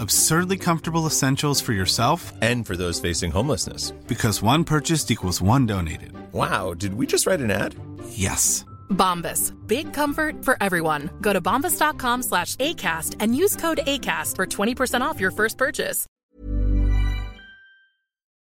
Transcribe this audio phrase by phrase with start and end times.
[0.00, 3.92] Absurdly comfortable essentials for yourself And for those facing homelessness.
[4.06, 6.12] because one purchased equals one donated.
[6.32, 7.74] Wow, did we just write an ad?
[8.08, 8.64] Yes.
[8.88, 9.52] Bombas.
[9.66, 11.10] Big comfort for everyone.
[11.20, 16.06] Go to bombas.com slash ACAST and use code ACAST for 20% off your first purchase.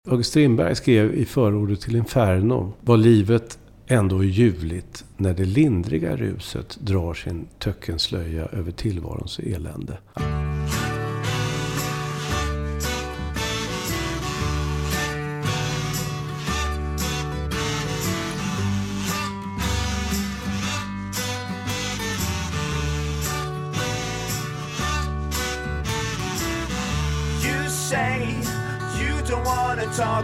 [0.08, 6.16] August Strindberg skrev i förordet till Inferno vad livet ändå är ljuvligt när det lindriga
[6.16, 9.98] ruset drar sin töckenslöja över tillvarons elände.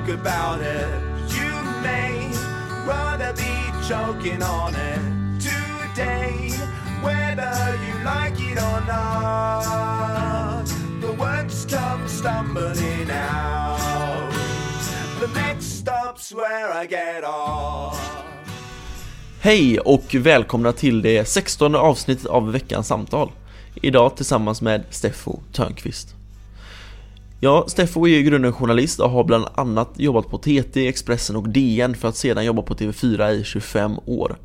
[0.06, 0.88] Talk about it.
[1.30, 2.30] You may
[2.86, 5.00] rather be choking on it
[5.40, 6.52] today,
[7.02, 10.66] whether you like it or not.
[11.02, 14.32] The words come stumbling out.
[15.20, 18.12] The next stop's where I get off.
[19.40, 23.32] Hej och välkomna till det 16 avsnittet av veckans samtal.
[23.76, 26.16] Idag tillsammans med Steffo Törnqvist.
[27.46, 31.36] Ja, Steffo är ju i grunden journalist och har bland annat jobbat på TT, Expressen
[31.36, 34.38] och DN för att sedan jobba på TV4 i 25 år.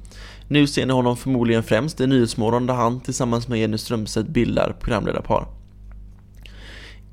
[0.49, 4.77] Nu ser ni honom förmodligen främst i Nyhetsmorgon där han tillsammans med Jenny Strömstedt bildar
[4.81, 5.47] programledarpar.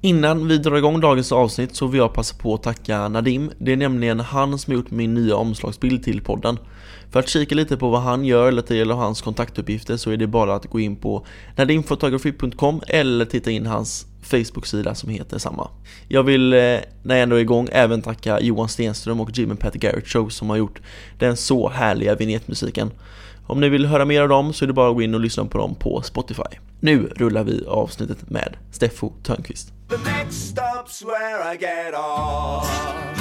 [0.01, 3.51] Innan vi drar igång dagens avsnitt så vill jag passa på att tacka Nadim.
[3.57, 6.57] Det är nämligen han som har gjort min nya omslagsbild till podden.
[7.12, 10.28] För att kika lite på vad han gör eller till hans kontaktuppgifter så är det
[10.28, 11.25] bara att gå in på
[11.56, 15.69] nadimphotography.com eller titta in hans Facebook-sida som heter samma.
[16.07, 16.59] Jag vill, eh,
[17.03, 20.29] när jag ändå är igång, även tacka Johan Stenström och Jim and Pat Garrett Show
[20.29, 20.81] som har gjort
[21.19, 22.91] den så härliga vignettmusiken.
[23.47, 25.19] Om ni vill höra mer av dem så är det bara att gå in och
[25.19, 26.57] lyssna på dem på Spotify.
[26.79, 29.73] Nu rullar vi avsnittet med Steffo Törnqvist.
[29.90, 33.16] The next stop's where I get off.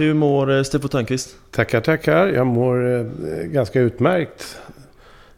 [0.00, 1.36] Hur mår eh, Steffo Törnqvist?
[1.50, 2.26] Tackar, tackar.
[2.26, 3.06] Jag mår eh,
[3.44, 4.58] ganska utmärkt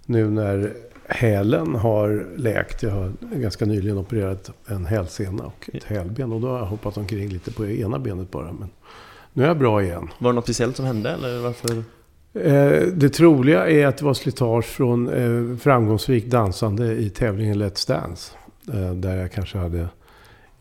[0.07, 0.73] nu när
[1.09, 2.83] hälen har läkt.
[2.83, 6.33] Jag har ganska nyligen opererat en hälsena och ett hälben.
[6.33, 8.53] Och då har jag hoppat omkring lite på ena benet bara.
[8.53, 8.69] Men
[9.33, 10.09] nu är jag bra igen.
[10.19, 11.77] Var det något speciellt som hände eller varför?
[12.35, 18.33] Eh, Det troliga är att det var slitage från framgångsrikt dansande i tävlingen Let's Dance.
[18.95, 19.89] Där jag kanske hade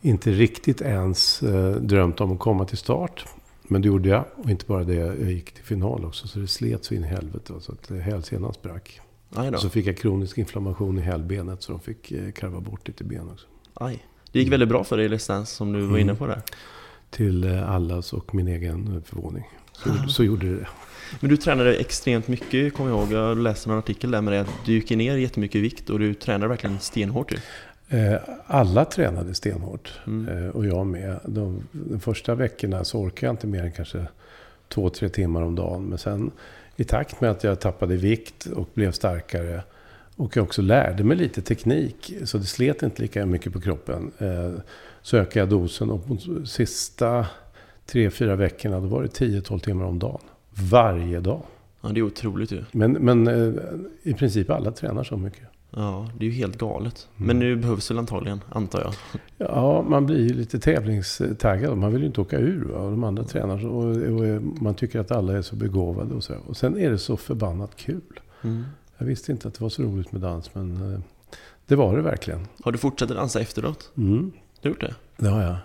[0.00, 1.40] inte riktigt ens
[1.80, 3.24] drömt om att komma till start.
[3.68, 4.24] Men det gjorde jag.
[4.36, 6.28] Och inte bara det, jag gick till final också.
[6.28, 7.52] Så det slet så in i helvete.
[7.60, 9.00] Så att eh, hälsenan sprack.
[9.58, 11.62] Så fick jag kronisk inflammation i hälbenet.
[11.62, 13.46] Så de fick eh, karva bort lite ben också.
[13.74, 14.06] Aj.
[14.32, 16.42] Det gick väldigt bra för dig i Let's Dance som du var inne på där.
[17.10, 19.44] Till eh, allas och min egen förvåning.
[19.72, 20.68] Så, så gjorde det det.
[21.20, 23.12] Men du tränade extremt mycket, kommer jag ihåg.
[23.12, 25.98] Jag läste en artikel där med dig att du gick ner jättemycket i vikt och
[25.98, 27.36] du tränade verkligen stenhårt ju.
[27.88, 28.16] Eh,
[28.46, 30.00] Alla tränade stenhårt.
[30.06, 30.44] Mm.
[30.44, 31.20] Eh, Och jag med.
[31.24, 34.06] De, de första veckorna så orkade jag inte mer än kanske
[34.68, 35.84] två, tre timmar om dagen.
[35.84, 36.30] Men sen
[36.76, 39.62] i takt med att jag tappade vikt och blev starkare
[40.16, 44.10] och jag också lärde mig lite teknik, så det slet inte lika mycket på kroppen,
[44.18, 44.52] eh,
[45.02, 45.90] så ökade jag dosen.
[45.90, 46.16] Och på
[46.46, 47.26] sista
[47.86, 50.20] tre, fyra veckorna, då var det 10-12 timmar om dagen.
[50.70, 51.42] Varje dag.
[51.80, 52.64] Ja, det är otroligt ju.
[52.72, 53.28] Men, men
[54.02, 55.48] i princip alla tränar så mycket.
[55.70, 57.08] Ja, det är ju helt galet.
[57.16, 57.26] Mm.
[57.26, 58.94] Men nu behövs väl antagligen, antar jag.
[59.38, 61.78] Ja, man blir ju lite tävlingstaggad.
[61.78, 62.64] Man vill ju inte åka ur.
[62.64, 62.78] Va?
[62.84, 63.68] De andra tränar så.
[63.68, 66.34] Och, och man tycker att alla är så begåvade och så.
[66.46, 68.20] Och sen är det så förbannat kul.
[68.42, 68.64] Mm.
[68.98, 71.00] Jag visste inte att det var så roligt med dans, men eh,
[71.66, 72.46] det var det verkligen.
[72.64, 73.90] Har du fortsatt dansa efteråt?
[73.96, 74.94] Mm, Du har gjort det?
[75.16, 75.56] det har jag.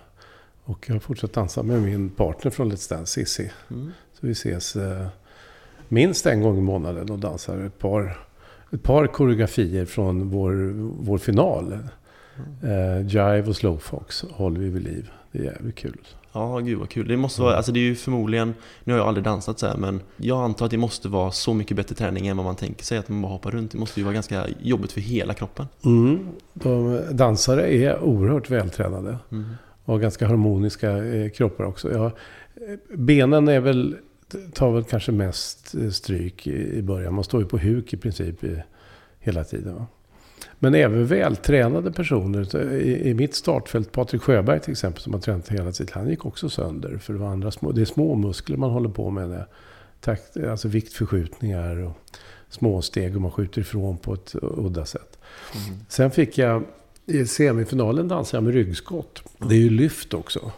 [0.64, 3.52] Och jag har fortsatt dansa med min partner från Let's Dance, Cissi.
[3.72, 3.92] Mm.
[4.14, 5.08] Så vi ses eh,
[5.88, 8.18] minst en gång i månaden och dansar ett par,
[8.72, 10.74] ett par koreografier från vår,
[11.04, 11.78] vår final.
[12.64, 15.12] Eh, Jive och Slowfox håller vi vid liv.
[15.32, 16.08] Det är jävligt kul.
[16.34, 17.08] Ja, gud vad kul.
[17.08, 18.54] Det måste vara, alltså det är ju förmodligen,
[18.84, 21.54] nu har jag aldrig dansat så här, men jag antar att det måste vara så
[21.54, 23.72] mycket bättre träning än vad man tänker sig, att man bara hoppar runt.
[23.72, 25.68] Det måste ju vara ganska jobbigt för hela kroppen.
[25.86, 26.20] Mm.
[26.54, 29.18] De dansare är oerhört vältränade.
[29.32, 29.46] Mm.
[29.86, 31.92] Och ganska harmoniska eh, kroppar också.
[31.92, 32.12] Ja,
[32.94, 33.96] benen är väl,
[34.54, 37.14] tar väl kanske mest eh, stryk i, början.
[37.14, 38.64] Man står ju på huk i princip i,
[39.20, 39.76] hela tiden.
[39.76, 39.88] Va?
[40.60, 42.74] Men även vältränade personer.
[42.74, 45.94] I, I mitt startfält, Patrik Sjöberg till exempel, som har tränat hela tiden.
[45.94, 46.98] Han gick också sönder.
[46.98, 49.30] För det, var andra små, det är små muskler man håller på med.
[49.30, 49.46] Det.
[50.00, 51.98] Takt, alltså viktförskjutningar och
[52.50, 55.20] små steg och man skjuter ifrån på ett udda sätt.
[55.68, 55.80] Mm.
[55.90, 56.64] Sen fick jag
[57.06, 59.24] i semifinalen dansade jag med ryggskott.
[59.38, 60.52] Det är ju lyft också.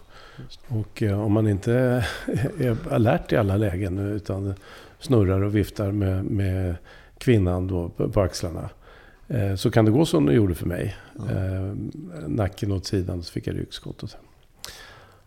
[0.68, 1.74] Och eh, om man inte
[2.60, 4.54] är alert i alla lägen utan
[5.00, 6.76] snurrar och viftar med, med
[7.18, 8.70] kvinnan då på, på axlarna.
[9.28, 10.96] Eh, så kan det gå som det gjorde för mig.
[11.16, 11.76] Eh,
[12.28, 14.04] nacken åt sidan så fick jag ryggskott.
[14.04, 14.18] Och så.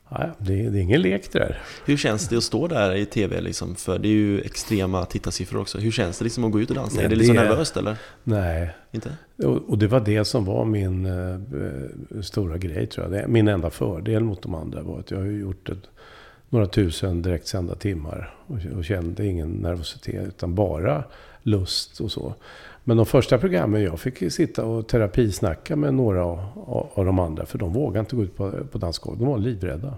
[0.08, 1.62] Ja, det, är, det är ingen lek det där.
[1.84, 3.74] Hur känns det att stå där i TV liksom?
[3.74, 5.78] För det är ju extrema tittarsiffror också.
[5.78, 6.96] Hur känns det liksom att gå ut och dansa?
[6.96, 7.96] Nej, är det liksom det nervöst eller?
[8.24, 9.16] Nej, Inte?
[9.36, 13.28] Och, och det var det som var min eh, stora grej tror jag.
[13.28, 15.90] Min enda fördel mot de andra var att jag har gjort ett,
[16.48, 18.34] några tusen direktsända timmar.
[18.46, 21.04] Och, och kände ingen nervositet utan bara
[21.42, 22.34] lust och så.
[22.88, 27.46] Men de första programmen, jag fick sitta och terapisnacka med några av, de andra.
[27.46, 29.20] För de vågade inte gå ut på, på dansgolvet.
[29.20, 29.94] De var livrädda.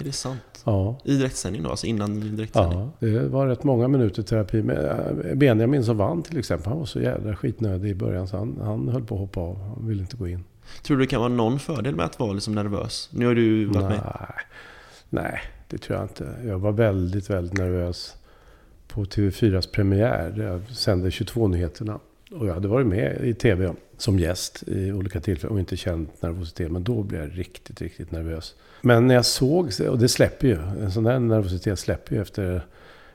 [0.00, 0.62] Är det sant?
[0.64, 0.98] Ja.
[1.04, 1.70] I direktsändning då?
[1.70, 2.78] Alltså innan direktsändning?
[2.78, 4.58] Ja, det var rätt många minuter terapi.
[4.58, 8.58] Eh, Benjamin som vann till exempel, han var så jävla skitnödig i början så han,
[8.62, 9.62] han höll på att hoppa av.
[9.62, 10.44] Han ville inte gå in.
[10.82, 13.08] Tror du det kan vara någon fördel med att vara liksom nervös?
[13.12, 14.00] Nu har du varit med.
[14.04, 14.44] Nej,
[15.10, 16.34] nej, det tror jag inte.
[16.44, 18.16] Jag var väldigt, väldigt nervös
[18.88, 20.34] på TV4s premiär.
[20.38, 21.98] Jag sände 22-nyheterna.
[22.34, 26.22] Och jag hade varit med i TV som gäst i olika tillfällen och inte känt
[26.22, 26.72] nervositet.
[26.72, 28.54] Men då blev jag riktigt, riktigt nervös.
[28.80, 30.54] Men när jag såg, och det släpper ju.
[30.54, 32.66] En sån där nervositet släpper ju efter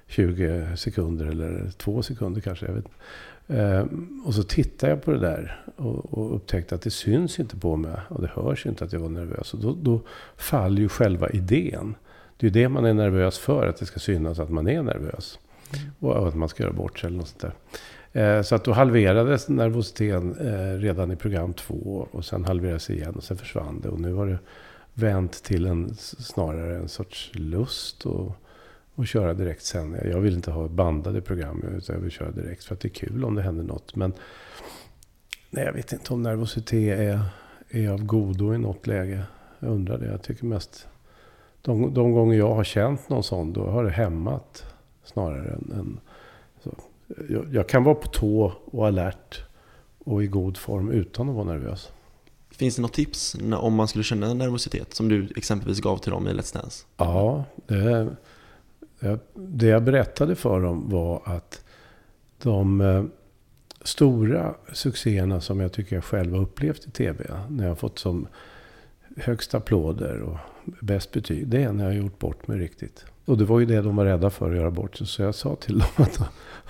[0.08, 2.66] 20 sekunder eller två sekunder kanske.
[2.66, 2.86] Jag vet.
[3.48, 7.58] Ehm, Och så tittade jag på det där och, och upptäckte att det syns inte
[7.58, 7.96] på mig.
[8.10, 9.54] Och det hörs inte att jag var nervös.
[9.54, 10.02] Och då, då
[10.38, 11.96] faller ju själva idén.
[12.38, 14.82] Det är ju det man är nervös för, att det ska synas att man är
[14.82, 15.40] nervös.
[16.00, 17.54] Och att man ska göra bort sig eller något sånt där.
[18.18, 22.08] Eh, så att då halverades nervositeten eh, redan i program två.
[22.12, 23.90] Och sen halverades det igen och sen försvann det.
[23.90, 24.40] Och nu har det
[24.94, 28.32] vänt till en, snarare en sorts lust och,
[28.96, 30.06] och köra direktsändningar.
[30.06, 33.08] Jag vill inte ha bandade program utan jag vill köra direkt för att det är
[33.08, 33.96] kul om det händer något.
[33.96, 34.14] Men
[35.50, 37.20] nej, jag vet inte om nervositet är,
[37.70, 39.24] är av godo i något läge.
[39.60, 40.06] Jag undrar det.
[40.06, 40.88] Jag tycker mest
[41.62, 44.66] de, de gånger jag har känt någon sån, då har det hämmat
[45.04, 45.72] snarare än...
[45.80, 46.00] än.
[47.30, 49.44] Jag, jag kan vara på tå och alert
[50.00, 51.92] och i god form utan att vara nervös.
[52.50, 56.28] Finns det något tips om man skulle känna nervositet som du exempelvis gav till dem
[56.28, 56.86] i Let's Dance?
[56.98, 58.16] Ja, det,
[59.00, 61.64] det, det jag berättade för dem var att
[62.44, 63.04] de eh,
[63.82, 68.00] stora succéerna som jag tycker jag själv har upplevt i tv, när jag har fått
[68.00, 68.28] som
[69.18, 70.38] högst applåder och
[70.82, 73.06] bäst betyg, det är när jag har gjort bort mig riktigt.
[73.28, 75.08] Och det var ju det de var rädda för att göra bort sig.
[75.08, 76.20] Så jag sa till dem att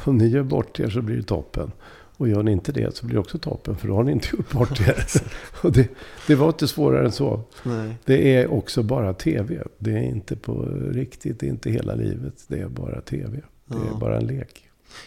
[0.07, 1.71] om ni gör bort er så blir det toppen.
[2.17, 4.27] Och gör ni inte det så blir det också toppen, för då har ni inte
[4.37, 5.05] gjort bort er.
[5.61, 5.89] och det,
[6.27, 7.41] det var inte svårare än så.
[7.63, 7.95] Nej.
[8.05, 9.63] Det är också bara tv.
[9.77, 10.61] Det är inte på
[10.91, 12.33] riktigt, det är inte hela livet.
[12.47, 13.41] Det är bara tv.
[13.65, 14.63] Det är bara en lek.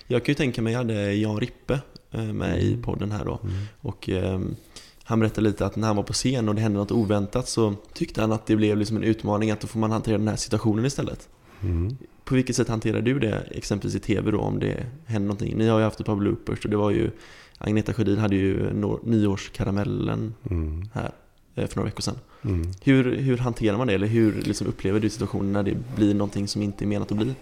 [0.06, 1.80] Jag kan ju tänka mig, jag hade Jan Rippe
[2.10, 2.82] eh, med i Mm.
[2.82, 3.40] podden här då.
[3.80, 4.56] Och ehm,
[5.04, 7.74] han berättade lite att när han var på scen och det hände något oväntat så
[7.94, 10.36] tyckte han att det blev liksom en utmaning att då får man hantera den här
[10.36, 11.28] situationen istället.
[11.62, 11.96] Mm.
[12.24, 14.76] På vilket sätt hanterar du det exempelvis i tv då om det
[15.06, 15.58] händer någonting?
[15.58, 17.10] Ni har ju haft ett par bloopers och det var ju
[17.58, 18.72] Agneta Sjödin hade ju
[19.04, 20.88] nyårskaramellen Mm.
[20.94, 21.10] här
[21.54, 22.18] eh, för några veckor sedan.
[22.44, 22.72] Mm.
[22.82, 23.94] Hur, hur hanterar man det?
[23.94, 27.18] Eller hur liksom upplever du situationen när det blir någonting som inte är menat att
[27.18, 27.34] bli?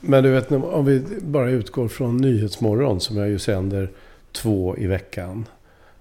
[0.00, 3.90] Men du vet, om vi bara utgår från Nyhetsmorgon som jag ju sänder
[4.32, 5.44] två i veckan.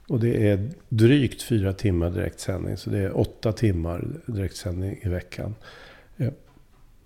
[0.08, 2.78] Och det är drygt fyra timmar direktsändning.
[2.78, 5.56] Så det är åtta timmar direktsändning i veckan.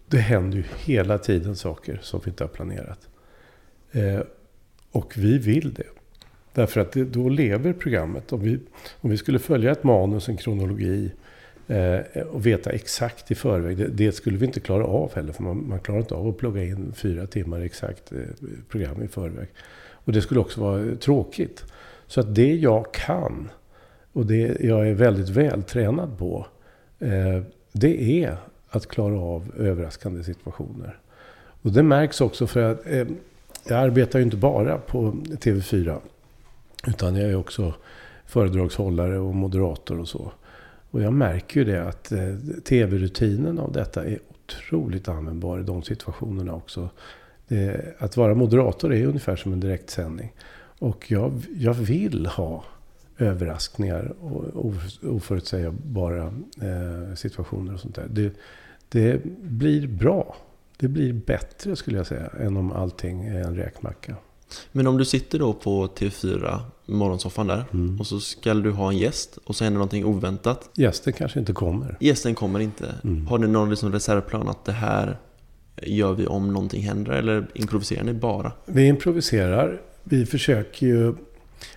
[0.07, 3.07] Det händer ju hela tiden saker som vi inte har planerat.
[3.91, 4.19] Eh,
[4.91, 5.83] Och vi vill det.
[6.53, 8.33] Därför att det, då lever programmet.
[8.33, 8.59] Om vi,
[9.01, 11.11] om vi skulle följa ett manus, en kronologi
[11.67, 13.77] eh, och veta exakt i förväg.
[13.77, 15.33] Det, det skulle vi inte klara av heller.
[15.33, 18.19] För man, man klarar inte av att plugga in fyra timmar exakt eh,
[18.69, 19.47] program i förväg.
[20.05, 21.63] Och det skulle också vara eh, tråkigt.
[22.07, 23.49] Så att det jag kan
[24.13, 26.45] och det jag är väldigt vältränad på.
[26.99, 28.37] Eh, det är
[28.75, 30.99] att klara av överraskande situationer.
[31.61, 33.07] Och det märks också för att eh,
[33.67, 35.97] jag arbetar ju inte bara på TV4.
[36.87, 37.73] Utan jag är också
[38.25, 40.31] föredragshållare och moderator och så.
[40.91, 45.83] Och jag märker ju det att eh, tv-rutinen av detta är otroligt användbar i de
[45.83, 46.89] situationerna också.
[47.47, 50.33] Det, att vara moderator är ungefär som en direktsändning.
[50.79, 52.63] Och jag, jag vill ha
[53.17, 54.65] överraskningar och
[55.03, 58.07] oförutsägbara eh, situationer och sånt där.
[58.09, 58.33] Det,
[58.89, 60.35] det blir bra.
[60.77, 64.15] Det blir bättre skulle jag säga än om allting är en räkmacka.
[64.71, 67.99] Men om du sitter då på TV4, morgonsoffan där, Mm.
[67.99, 70.69] och så ska du ha en gäst och så händer någonting oväntat.
[70.75, 71.97] Gästen kanske inte kommer.
[71.99, 72.95] Gästen kommer inte.
[73.03, 73.27] Mm.
[73.27, 75.17] Har ni någon liksom reservplan att det här
[75.81, 77.11] gör vi om någonting händer?
[77.11, 78.51] Eller improviserar ni bara?
[78.65, 79.81] Vi improviserar.
[80.03, 81.13] Vi försöker ju...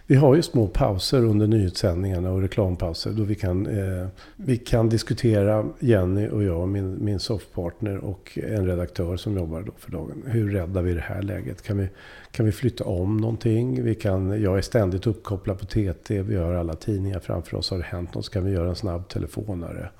[0.06, 4.06] Vi har ju små pauser under nyhetssändningarna och reklampauser då vi kan, eh,
[4.36, 9.72] vi kan diskutera, Jenny och jag, min, min softpartner och en redaktör som jobbar då
[9.78, 10.22] för dagen.
[10.26, 11.62] Hur räddar vi det här läget?
[11.62, 11.88] Kan vi,
[12.30, 13.82] kan vi flytta om någonting?
[13.82, 17.70] Vi kan, jag är ständigt uppkopplad på TT, vi har alla tidningar framför oss.
[17.70, 19.90] Har det hänt något så kan vi göra en snabb telefonare.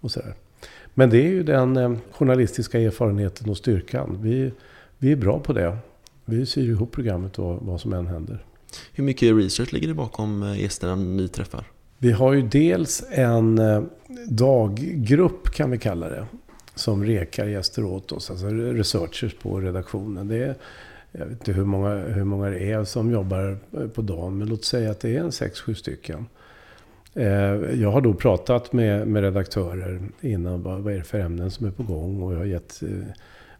[0.00, 0.34] Och sådär.
[0.94, 4.18] Men det är ju den eh, journalistiska erfarenheten och styrkan.
[4.22, 4.52] Vi,
[4.98, 5.76] vi är bra på det.
[6.24, 8.44] Vi syr ihop programmet och vad som än händer.
[8.92, 11.64] Hur mycket research ligger det bakom eh, gästerna ni träffar?
[11.98, 13.82] Vi har ju dels en eh,
[14.28, 16.26] daggrupp kan vi kalla det.
[16.74, 18.30] Som rekar gäster åt oss.
[18.30, 20.28] Alltså researchers på redaktionen.
[20.28, 20.54] Det är,
[21.12, 24.38] jag vet inte hur många, hur många det är som jobbar eh, på dagen.
[24.38, 26.26] Men låt säga att det är en sex sju stycken.
[27.74, 30.62] Jag har då pratat med, med redaktörer innan.
[30.62, 32.22] Vad, vad är det för ämnen som är på gång?
[32.22, 32.88] Och jag har gett eh,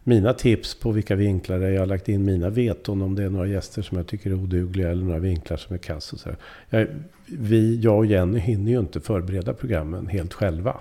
[0.03, 1.59] mina tips på vilka vinklar.
[1.59, 4.33] Jag har lagt in mina veton om det är några gäster som jag tycker är
[4.33, 4.91] odugliga.
[4.91, 6.29] Eller några vinklar som är kass och så.
[6.69, 6.87] Jag,
[7.25, 10.77] vi, jag och Jenny hinner ju inte förbereda programmen helt själva.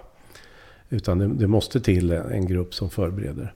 [0.90, 3.54] Utan det, det måste till en, en grupp som förbereder.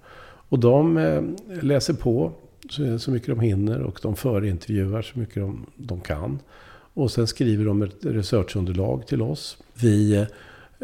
[0.48, 1.22] Och de eh,
[1.62, 2.32] läser på
[2.70, 6.38] så, så mycket de hinner och de förintervjuar så mycket de, de kan.
[6.94, 9.58] Och sen skriver de ett researchunderlag till oss.
[9.74, 10.26] Vi, eh,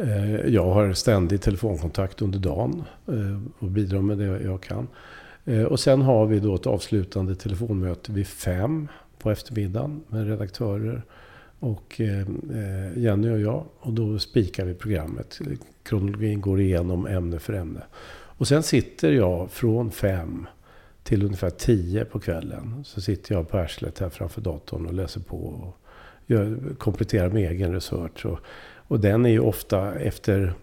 [0.02, 4.88] Eh, jag har ständig telefonkontakt under dagen eh, och bidrar med det jag kan.
[5.45, 8.88] Eh, och sen har vi då ett avslutande telefonmöte vid fem
[9.19, 11.02] på eftermiddagen med redaktörer
[11.59, 12.00] och
[12.95, 13.64] Jenny och jag.
[13.78, 15.38] Och då spikar vi programmet.
[15.83, 17.80] Kronologin går igenom ämne för ämne.
[18.12, 20.47] Och sen sitter jag från fem
[21.02, 22.85] till ungefär tio på kvällen.
[22.85, 25.37] Så sitter jag på arslet här framför datorn och läser på.
[25.37, 25.76] Och
[26.78, 28.26] kompletterar med egen research.
[28.26, 28.38] Och,
[28.90, 30.54] och den är ju ofta efter...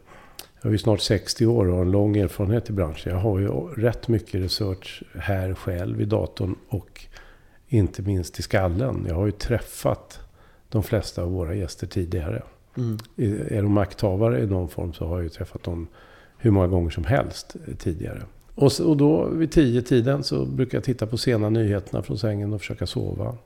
[0.62, 3.14] Jag är ju snart 60 år och har en lång erfarenhet i branschen.
[3.14, 7.06] Jag har ju rätt mycket research här själv i datorn och
[7.68, 9.06] inte minst i skallen.
[9.08, 10.20] Jag har ju träffat
[10.70, 12.44] de flesta av våra gäster tidigare.
[12.78, 12.98] Mm.
[13.48, 15.88] Är de makthavare i någon form så har jag ju träffat dem
[16.38, 18.22] hur många gånger som helst tidigare.
[18.56, 22.18] Och, så, och då vid tio tiden så brukar jag titta på sena nyheterna från
[22.18, 23.38] sängen och försöka sova.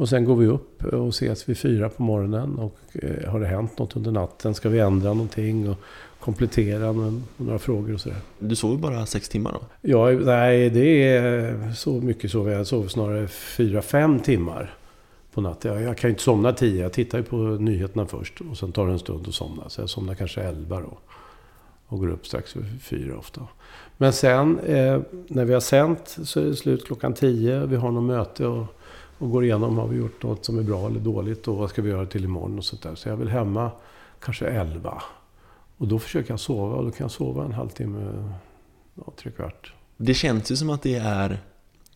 [0.00, 2.58] Och sen går vi upp och ses vid fyra på morgonen.
[2.58, 4.54] Och eh, har det hänt något under natten?
[4.54, 5.70] Ska vi ändra någonting?
[5.70, 5.76] Och
[6.20, 8.18] komplettera med några frågor och sådär.
[8.38, 9.60] Du sover bara sex timmar då?
[9.80, 12.60] Ja, nej, det är så mycket sover jag.
[12.60, 14.74] Jag sover snarare fyra, fem timmar
[15.34, 15.72] på natten.
[15.72, 16.82] Jag, jag kan ju inte somna tio.
[16.82, 18.40] Jag tittar ju på nyheterna först.
[18.50, 19.68] Och sen tar det en stund att somna.
[19.68, 20.98] Så jag somnar kanske elva då.
[21.86, 23.40] Och går upp strax över fyra ofta.
[23.96, 27.66] Men sen eh, när vi har sänt så är det slut klockan tio.
[27.66, 28.66] Vi har något möte och,
[29.20, 29.78] och går igenom.
[29.78, 31.48] Har vi gjort något som är bra eller dåligt?
[31.48, 32.58] Och vad ska vi göra till imorgon?
[32.58, 32.94] Och sånt där.
[32.94, 33.70] Så jag vill hemma
[34.20, 35.02] kanske elva.
[35.76, 36.74] Och då försöker jag sova.
[36.76, 38.32] Och då kan jag sova en halvtimme,
[38.94, 39.72] ja, tre kvart.
[39.96, 41.38] Det känns ju som att det är,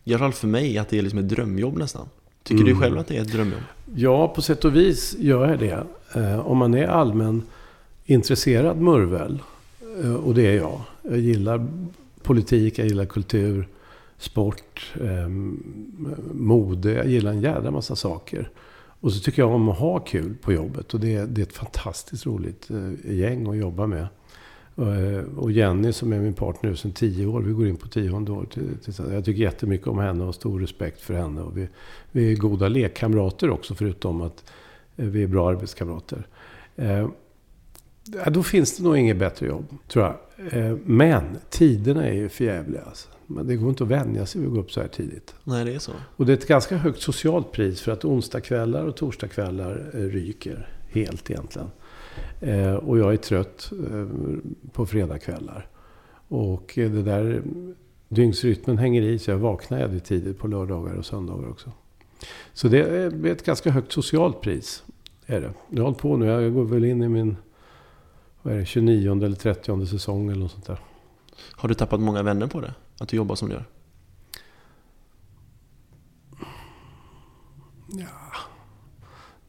[0.03, 2.05] i alla fall för mig, att det är liksom ett drömjobb nästan.
[2.43, 2.73] Tycker Mm.
[2.75, 3.61] du själv att det är ett drömjobb?
[3.95, 5.83] Ja, på sätt och vis gör jag det.
[6.15, 7.41] Eh, om man är allmän
[8.05, 9.39] intresserad murvel,
[10.03, 10.81] eh, och det är jag.
[11.01, 11.67] Jag gillar
[12.23, 13.67] politik, jag gillar kultur,
[14.17, 15.27] sport, eh,
[16.33, 16.91] mode.
[16.93, 18.49] Jag gillar en jävla massa saker.
[18.99, 20.93] Och så tycker jag om att ha kul på jobbet.
[20.93, 24.07] Och det, är- det är ett fantastiskt roligt eh, gäng att jobba med.
[24.77, 27.41] Eh, Och Jenny som är min partner nu sedan tio år.
[27.41, 28.45] Vi går in på tionde år.
[28.45, 29.13] till- tillsammans.
[29.13, 31.41] Jag tycker jättemycket om henne och har stor respekt för henne.
[31.41, 31.67] Och vi,
[32.11, 34.51] vi är goda lekkamrater också förutom att
[34.97, 36.27] eh, vi är bra arbetskamrater.
[36.75, 37.09] Eh,
[38.31, 40.15] då finns det nog inget bättre jobb, tror jag.
[40.67, 42.81] Eh, men tiderna är ju förjävliga.
[42.81, 43.07] Alltså.
[43.27, 45.35] Men det går inte att vänja sig vid att gå upp så här tidigt.
[45.43, 45.91] Nej, det är så.
[46.15, 50.69] Och det är ett ganska högt socialt pris för att onsdagskvällar och torsdagskvällar eh, ryker
[50.89, 51.67] helt egentligen.
[52.41, 54.07] Eh, och jag är trött eh,
[54.71, 55.67] på fredagskvällar.
[56.27, 57.41] Och det där
[58.09, 61.71] dygnsrytmen hänger i så jag vaknar jävligt tidigt på lördagar och söndagar också.
[62.53, 64.83] Så det är ett ganska högt socialt pris.
[65.25, 65.53] Är det.
[65.69, 67.37] Jag har hållit på nu, jag går väl in i min
[68.41, 70.79] vad är det, 29 eller 30 säsong eller något sånt där.
[71.51, 72.73] Har du tappat många vänner på det?
[72.99, 73.65] Att du jobbar som du gör?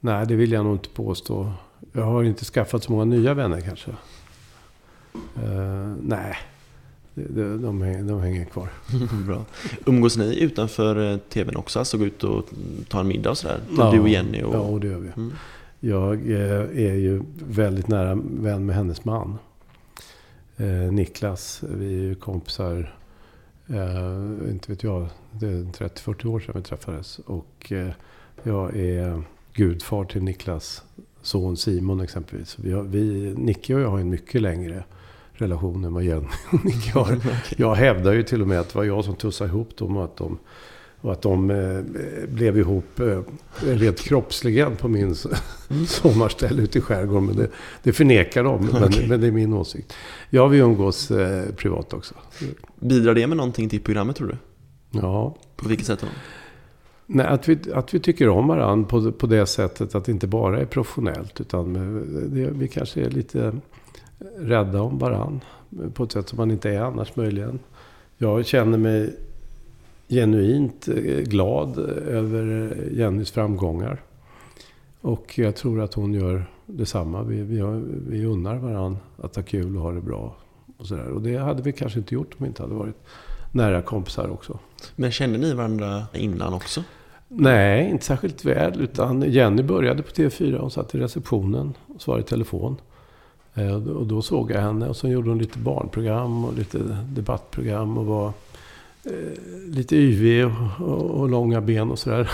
[0.07, 1.53] Nej, det vill jag nog inte påstå.
[1.93, 3.91] Jag har inte skaffat så många nya vänner kanske.
[5.15, 6.37] Eh, nej,
[7.15, 8.69] de, de, de, hänger, kvar.
[9.27, 9.45] Bra.
[9.87, 11.79] Umgås ni utanför eh, TVn också?
[11.79, 12.45] Alltså gå ut och
[12.89, 13.61] ta en middag och sådär?
[13.93, 14.43] Du och Jenny?
[14.43, 14.55] Och...
[14.55, 15.09] Ja, och det gör vi.
[15.09, 15.33] Mm.
[15.81, 19.39] Jag eh, är ju väldigt nära vän med hennes man.
[20.91, 21.63] Niklas.
[21.69, 22.96] Vi är ju kompisar.
[23.69, 25.09] Eh, inte vet jag.
[25.31, 27.19] Det är 30-40 år sedan vi träffades.
[27.19, 27.91] Och eh,
[28.43, 30.83] jag är gudfar till Niklas
[31.23, 32.59] son Simon exempelvis.
[32.59, 34.85] Vi har, vi, Nicke och jag har en mycket längre
[35.33, 37.19] relation än vad Jenny och Nicke har.
[37.57, 40.05] Jag hävdar ju till och med att det var jag som tussade ihop dem och
[40.05, 40.39] att de,
[41.07, 41.81] och att de eh,
[42.29, 43.21] blev ihop eh,
[43.63, 45.27] rent kroppsligen på min s-
[45.89, 47.27] sommarställe ute i skärgården.
[47.27, 47.49] Men det,
[47.83, 49.09] det förnekar de, men, Okej.
[49.09, 49.93] men det är min åsikt.
[50.31, 52.15] Ja, vi umgås eh, privat också.
[52.81, 54.37] Bidrar det med någonting till programmet tror du?
[55.01, 56.07] Ja, På vilket sätt då?
[57.07, 60.27] Nej, att, vi, att vi tycker om varandra på, på det sättet att det inte
[60.27, 61.41] bara är professionellt.
[61.41, 61.73] Utan
[62.35, 63.57] det, vi kanske är lite
[64.39, 65.41] rädda om varandra.
[65.95, 67.59] På ett sätt som man inte är annars möjligen.
[68.19, 69.17] Jag känner mig
[70.09, 74.03] genuint eh, glad över Jennys framgångar.
[75.01, 77.23] Och jag tror att hon gör detsamma.
[77.23, 80.37] Vi, vi, har, vi unnar varandra att ha kul och ha det bra.
[80.77, 81.09] Och, så där.
[81.09, 82.97] och det hade vi kanske inte gjort om vi inte hade varit
[83.53, 84.59] nära kompisar också.
[84.97, 86.83] Men kände ni varandra innan också?
[87.29, 88.81] Nej, inte särskilt väl.
[88.81, 90.59] Utan Jenny började på TV4.
[90.59, 92.77] Hon satt i receptionen och svarade i telefon.
[93.55, 97.99] Eh, Och då såg jag henne och så gjorde hon lite barnprogram och lite debattprogram
[97.99, 98.33] och var eh,
[99.67, 102.31] lite yvig och, och, och långa ben och sådär.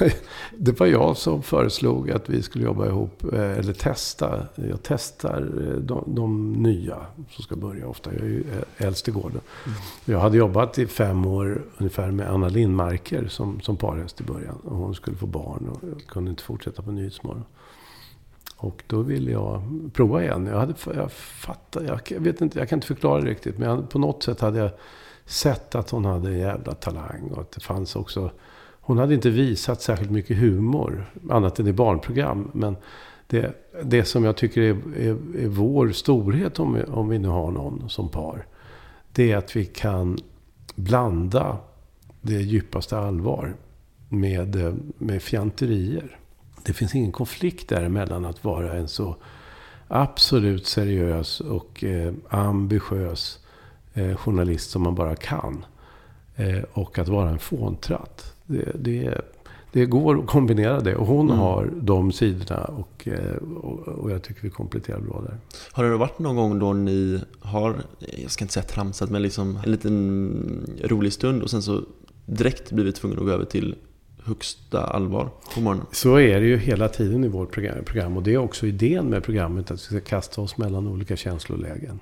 [0.56, 4.46] Det var jag som föreslog att vi skulle jobba ihop, eh, eller testa.
[4.54, 6.96] Jag testar eh, de, de nya
[7.30, 8.12] som ska börja ofta.
[8.12, 9.40] Jag är ju eh, äldst i gården.
[10.04, 14.56] Jag hade jobbat i fem år ungefär med Anna Lindmarker som, som parhäst i början.
[14.64, 17.44] Och hon skulle få barn och jag kunde inte fortsätta på Nyhetsmorgon.
[18.56, 20.46] Och då ville jag prova igen.
[20.46, 23.58] Jag, hade, jag fattar, jag, jag vet inte, jag kan inte förklara det riktigt.
[23.58, 24.70] Men jag, på något sätt hade jag
[25.32, 27.30] sett att hon hade en jävla talang.
[27.30, 28.30] Och att det fanns också...
[28.84, 31.10] Hon hade inte visat särskilt mycket humor.
[31.30, 32.50] Annat än i barnprogram.
[32.52, 32.76] Men
[33.26, 35.10] det, det som jag tycker är, är,
[35.44, 38.46] är vår storhet om vi, om vi nu har någon som par.
[39.12, 40.18] Det är att vi kan
[40.74, 41.58] blanda
[42.20, 43.54] det djupaste allvar
[44.08, 46.18] med, med fjanterier.
[46.62, 49.16] Det finns ingen konflikt däremellan att vara en så
[49.88, 53.41] absolut seriös och eh, ambitiös eh,
[54.16, 55.64] journalist som man bara kan.
[56.36, 58.34] Eh, och att vara en fåntratt.
[58.46, 59.20] Det, det,
[59.72, 60.96] det går att kombinera det.
[60.96, 61.38] Och hon Mm.
[61.38, 65.38] har de sidorna och, eh, och, och jag tycker vi kompletterar bra där.
[65.72, 67.76] Har det varit någon gång då ni har,
[68.22, 71.82] jag ska inte säga tramsat, men liksom en liten rolig stund och sen så
[72.26, 73.74] direkt blivit tvungen att gå över till
[74.24, 75.86] högsta allvar på morgonen?
[75.92, 78.16] Så är det ju hela tiden i vårt program- program.
[78.16, 82.00] Och det är också idén med programmet att vi ska kasta oss mellan olika känslolägen.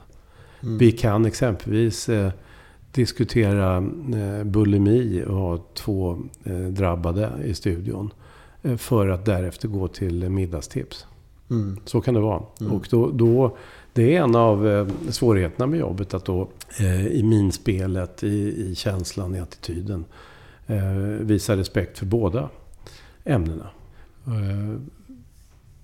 [0.62, 0.78] Mm.
[0.78, 2.32] Vi kan exempelvis eh,
[2.92, 8.10] diskutera eh, bulimi och ha två eh, drabbade i studion.
[8.62, 11.06] Eh, för att därefter gå till middagstips.
[11.50, 11.78] Mm.
[11.84, 12.42] Så kan det vara.
[12.60, 12.72] Mm.
[12.72, 13.56] Och då, då,
[13.92, 16.14] det är en av eh, svårigheterna med jobbet.
[16.14, 20.04] Att då eh, i minspelet, i, i känslan, i attityden
[21.20, 22.48] visa respekt för båda
[23.24, 23.66] ämnena.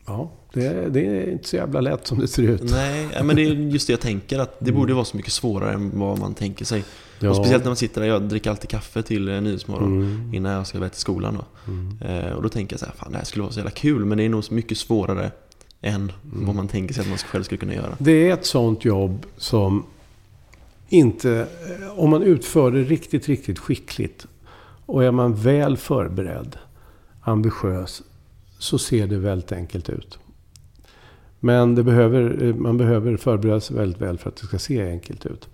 [0.06, 2.62] Ja, det, det är inte så jävla lätt som det ser ut.
[2.70, 5.72] Nej, men det är just det jag tänker att det borde vara så mycket svårare
[5.72, 6.84] än vad man tänker sig.
[7.18, 7.30] Ja.
[7.30, 10.34] Och speciellt när man sitter där, jag dricker alltid kaffe till eh, Nyhetsmorgon Mm.
[10.34, 11.34] innan jag ska iväg till skolan.
[11.34, 11.72] Då.
[11.72, 11.98] Mm.
[12.26, 14.04] Eh, och då tänker jag så här, fan det här skulle vara så jävla kul,
[14.04, 15.30] men det är nog så mycket svårare
[15.80, 17.96] än vad man tänker sig att man själv skulle kunna göra.
[17.98, 19.84] Det är ett sånt jobb som
[20.88, 21.30] inte...
[21.80, 24.26] eh, Om man utför det riktigt, riktigt skickligt
[24.86, 26.56] och är man väl förberedd,
[27.22, 28.02] ambitiös,
[28.58, 30.18] så ser det väldigt enkelt ut.
[31.40, 34.88] Men det behöver, eh, man behöver förbereda sig väldigt väl för att det ska se
[34.90, 35.48] enkelt ut.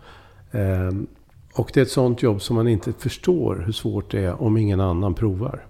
[0.50, 1.06] Ehm,
[1.54, 4.56] Och det är ett sånt jobb som man inte förstår hur svårt det är om
[4.56, 5.66] ingen annan provar.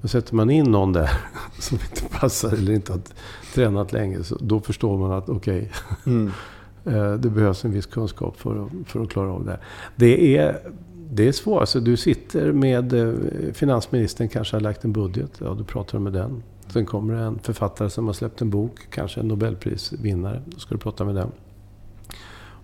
[0.00, 1.10] Men sätter man in någon där
[1.58, 3.00] som inte passar eller inte har
[3.54, 5.70] tränat länge, så då förstår man att okej,
[6.06, 6.30] Mm.
[6.84, 9.60] Eh, Det behövs en viss kunskap för att, för att klara av det här.
[9.96, 10.58] Det är,
[11.10, 11.60] det är svårt.
[11.60, 13.14] Alltså, du sitter med eh,
[13.52, 15.30] finansministern, kanske har lagt en budget.
[15.44, 16.42] Ja, du pratar med den.
[16.72, 20.42] Sen kommer det en författare som har släppt en bok, kanske en Nobelprisvinnare.
[20.46, 21.32] Då ska du prata med den.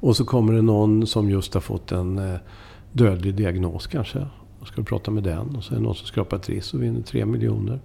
[0.00, 2.36] Och så kommer det någon som just har fått en eh,
[2.92, 4.26] dödlig diagnos kanske.
[4.60, 5.56] Då ska du prata med den.
[5.56, 7.80] Och så är det någon som skrapar triss och vinner tre miljoner.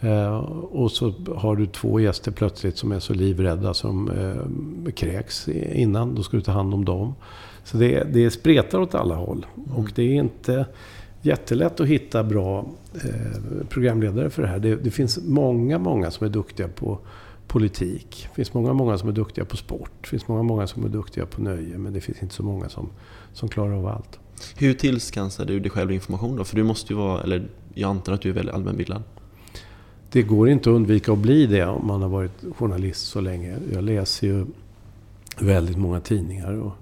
[0.00, 0.36] Eh,
[0.72, 6.14] och så har du två gäster plötsligt som är så livrädda som eh, kräks innan.
[6.14, 7.14] Då ska du ta hand om dem.
[7.64, 9.46] Så det, det spretar åt alla håll.
[9.56, 9.76] Mm.
[9.76, 10.66] Och det är inte
[11.24, 14.58] jättelätt att hitta bra eh, programledare för det här.
[14.58, 16.98] Det, det finns många, många som är duktiga på
[17.46, 18.26] politik.
[18.30, 19.90] Det finns många, många som är duktiga på sport.
[20.00, 21.78] Det finns många, många som är duktiga på nöje.
[21.78, 22.88] Men det finns inte så många som,
[23.32, 24.18] som klarar av allt.
[24.56, 26.44] Hur tillskansar du dig själv information då?
[26.44, 29.02] För du måste ju vara, eller jag antar att du är väldigt allmänbildad.
[30.10, 33.56] Det går inte att undvika att bli det om man har varit journalist så länge.
[33.72, 34.46] Jag läser ju
[35.38, 36.72] väldigt många tidningar och,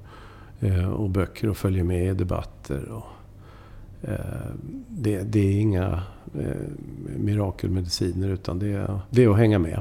[0.67, 2.89] eh, och böcker och följer med i debatter.
[2.89, 3.05] Och,
[4.89, 6.03] det, det är inga
[6.39, 6.57] eh,
[7.17, 9.81] mirakelmediciner utan det är, det är att hänga med.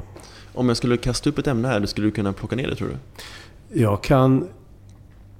[0.54, 2.88] Om jag skulle kasta upp ett ämne här, skulle du kunna plocka ner det tror
[2.88, 2.96] du?
[3.80, 4.48] Jag kan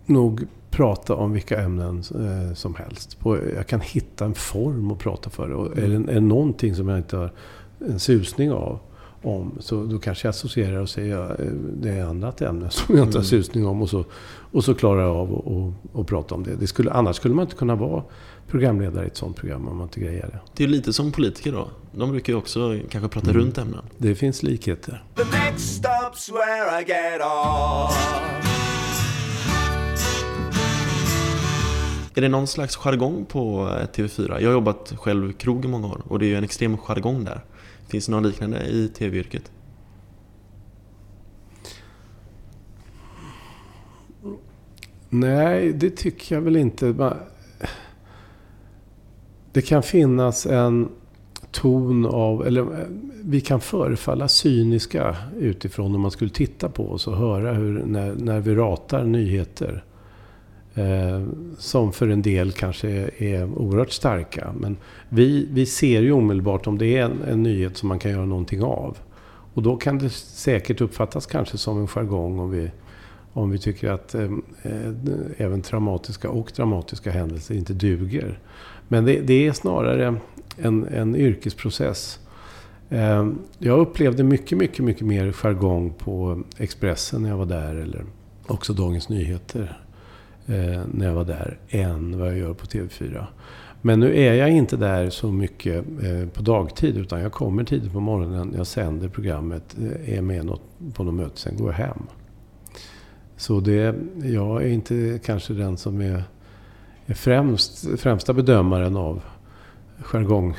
[0.07, 3.19] nog prata om vilka ämnen eh, som helst.
[3.57, 5.79] Jag kan hitta en form att prata för.
[5.79, 7.33] Är, det, är det någonting som jag inte har
[7.79, 8.79] en susning av
[9.23, 11.41] om, så då kanske jag associerar och säger att
[11.81, 13.83] det är ett annat ämne som jag inte har susning om.
[13.83, 14.05] Och så,
[14.53, 16.57] och så klarar jag av att prata om det.
[16.57, 18.03] det skulle, annars skulle man inte kunna vara
[18.49, 20.39] programledare i ett sånt program om man inte grejer det.
[20.57, 21.71] Det är lite som politiker då.
[21.93, 23.43] De brukar ju också kanske prata Mm.
[23.43, 23.85] runt ämnen.
[23.99, 25.05] Det finns likheter.
[25.17, 28.23] The next stop's where I get off.
[32.15, 34.41] Är det någon slags jargong på eh, TV4?
[34.41, 37.25] Jag har jobbat själv krog i många år och det är ju en extrem jargong
[37.25, 37.41] där.
[37.89, 39.51] Finns det något liknande i TV-yrket?
[45.09, 46.93] Nej, det tycker jag väl inte.
[49.53, 50.89] Det kan finnas en
[51.51, 52.87] ton av, eller eh,
[53.25, 58.15] vi kan förefalla cyniska utifrån om man skulle titta på oss och höra hur, när,
[58.15, 59.85] när vi ratar nyheter.
[60.75, 61.23] Eh,
[61.59, 64.55] som för en del kanske är, är oerhört starka.
[64.59, 64.77] Men
[65.09, 68.25] vi, vi ser ju omedelbart om det är en, en nyhet som man kan göra
[68.25, 68.99] någonting av.
[69.55, 72.71] Och då kan det säkert uppfattas kanske som en jargong om vi,
[73.33, 74.31] om vi tycker att eh,
[74.63, 74.93] eh,
[75.37, 78.39] även traumatiska och dramatiska händelser inte duger.
[78.93, 80.17] Men det, det är snarare
[80.57, 82.21] en, en yrkesprocess.
[82.91, 87.75] Ehm, jag upplevde mycket, mycket, mycket mer jargong på Expressen när jag var där.
[87.75, 88.05] Eller
[88.47, 89.81] också Dagens Nyheter
[90.47, 91.59] eh, när jag var där.
[91.69, 93.25] Än vad jag gör på TV4.
[93.83, 96.97] Men nu är jag inte där så mycket eh, på dagtid.
[96.97, 98.55] Utan jag kommer tidigt på morgonen.
[98.57, 99.77] Jag sänder programmet.
[99.81, 100.63] Eh, är med något,
[100.95, 101.41] på något möte.
[101.41, 102.03] Sen går jag hem.
[103.37, 106.25] Så det, jag är inte kanske den som är
[107.07, 109.23] främst, främsta bedömaren av
[110.03, 110.57] jargong,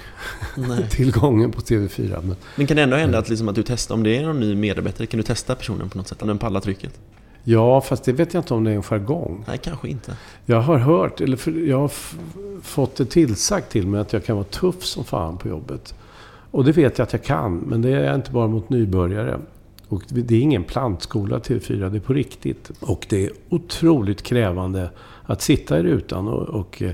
[0.58, 0.88] Nej.
[0.91, 2.21] tillgången på TV4.
[2.23, 4.39] Men Men kan det ändå hända att, liksom att du testar, om det är någon
[4.39, 6.21] ny medarbetare, kan du testa personen på något sätt?
[6.21, 6.99] Om den pallar trycket?
[7.43, 9.43] ja, fast det vet jag inte om det är en jargong.
[9.47, 10.17] Nej, kanske inte.
[10.45, 11.91] Jag har hört, eller för, jag har
[12.62, 15.95] fått det tillsagt till mig att jag kan vara tuff som fan på jobbet.
[16.51, 19.39] Och det vet jag att jag kan, men det är jag inte bara mot nybörjare.
[19.88, 22.71] Och det är ingen plantskola till fyra, det är på riktigt.
[22.79, 24.89] Och det är otroligt krävande
[25.25, 26.91] att sitta i rutan och, och eh,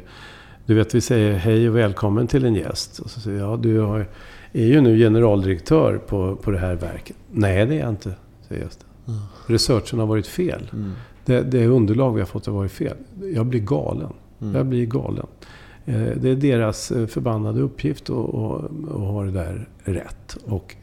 [0.65, 2.99] du vet, vi säger hej och välkommen till en gäst.
[2.99, 4.07] Och så säger jag, ja, du har,
[4.53, 7.15] är ju nu generaldirektör på, på det här verket.
[7.31, 8.13] Nej, det är jag inte,
[8.47, 8.87] säger gästen.
[9.47, 10.69] Researchen har varit fel.
[10.73, 10.91] Mm.
[11.25, 12.97] Det, det underlag vi har fått har varit fel.
[13.33, 14.13] Jag blir galen.
[14.41, 14.55] Mm.
[14.55, 15.27] Jag blir galen.
[15.85, 18.15] Eh, Det är deras eh, förbannade uppgift att,
[18.91, 20.37] ha det där rätt.
[20.45, 20.75] Och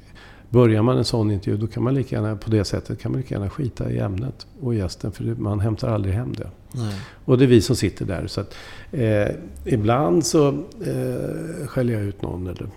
[0.49, 3.21] börjar man en sån intervju, då kan man lika gärna, på det sättet kan man
[3.21, 5.13] lika gärna skita i ämnet och gästen.
[5.13, 6.49] För man hämtar aldrig hem det.
[6.77, 6.95] Nej.
[7.25, 8.27] Och det är vi som sitter där.
[8.27, 8.55] Så att,
[8.93, 9.29] eh,
[9.65, 12.69] ibland så eh, skäller jag ut någon eller,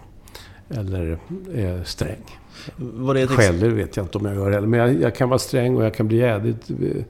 [0.69, 1.19] eller
[1.53, 2.39] är sträng.
[2.75, 4.67] Var det Skäller vet jag inte om jag gör heller.
[4.67, 7.03] Men jag, jag kan vara sträng och jag kan bli jävligt eh,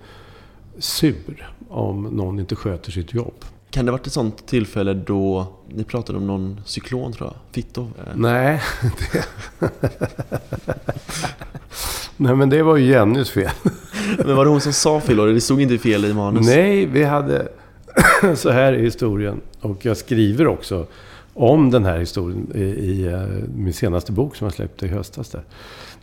[0.78, 3.46] sur om någon inte sköter sitt jobb.
[3.70, 7.36] Kan det ha varit ett sånt tillfälle då ni pratade om någon cyklon tror jag?
[7.52, 7.88] Fitto?
[8.16, 8.62] Nej,
[9.12, 9.26] det...
[12.18, 13.52] Nej men det var ju Jennys fel.
[14.18, 15.26] Men var det hon som sa fel då?
[15.26, 16.48] Det stod inte fel i manus?
[16.48, 17.48] Nej, vi hade...
[18.36, 19.42] så här är historien.
[19.62, 20.86] Och jag skriver också
[21.34, 23.24] om den här historien i, i eh,
[23.56, 25.30] min senaste bok som jag släppte i höstas.
[25.30, 25.42] Där.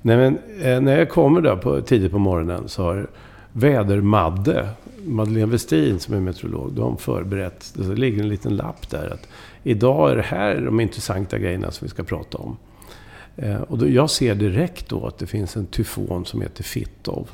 [0.03, 3.07] Nej, men, eh, när jag kommer där på, tidigt på morgonen så har
[3.53, 4.69] Väder-Madde,
[5.07, 7.73] Madeleine Westin som är meteorolog, de har förberett.
[7.75, 9.29] Det ligger en liten lapp där att
[9.63, 12.57] idag är det här de intressanta grejerna som vi ska prata om.
[13.37, 17.31] Eh, och då, jag ser direkt då att det finns en tyfon som heter Fittov.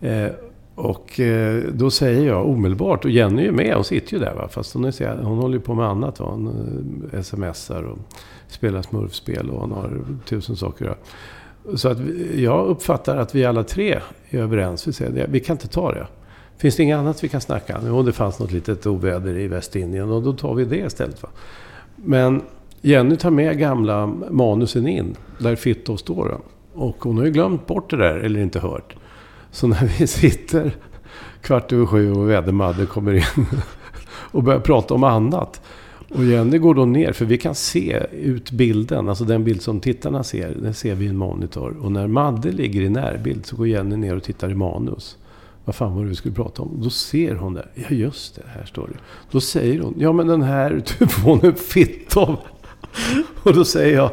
[0.00, 0.28] Eh,
[0.74, 4.34] och eh, då säger jag omedelbart, och Jenny är ju med, hon sitter ju där
[4.34, 6.20] va, fast hon, är, hon håller ju på med annat.
[6.20, 6.26] Va?
[6.26, 7.98] Hon eh, smsar och
[8.48, 11.76] spelar smurfspel och hon har tusen saker att göra.
[11.76, 14.88] Så att vi, jag uppfattar att vi alla tre är överens.
[14.88, 16.06] Vi säger det, vi kan inte ta det.
[16.58, 17.78] Finns det inget annat vi kan snacka?
[17.78, 17.86] om?
[17.86, 21.22] Jo, det fanns något litet oväder i Västindien och då tar vi det istället.
[21.22, 21.28] Va?
[21.96, 22.42] Men
[22.80, 26.40] Jenny tar med gamla manusen in, där Fittov står.
[26.72, 28.96] Och hon har ju glömt bort det där, eller inte hört.
[29.50, 30.76] Så när vi sitter
[31.42, 33.46] kvart över sju och vädermadde kommer in
[34.08, 35.60] och börjar prata om annat.
[36.14, 39.80] Och Jenny går då ner, för vi kan se ut bilden, alltså den bild som
[39.80, 41.76] tittarna ser, den ser vi i en monitor.
[41.80, 45.16] Och när Madde ligger i närbild så går Jenny ner och tittar i manus.
[45.66, 46.80] Vad fan var det vi skulle prata om?
[46.82, 47.68] Då ser hon det.
[47.74, 48.98] Ja, just det, här står det.
[49.30, 52.36] Då säger hon, ja men den här telefonen Fittov.
[53.42, 54.10] Och då säger jag,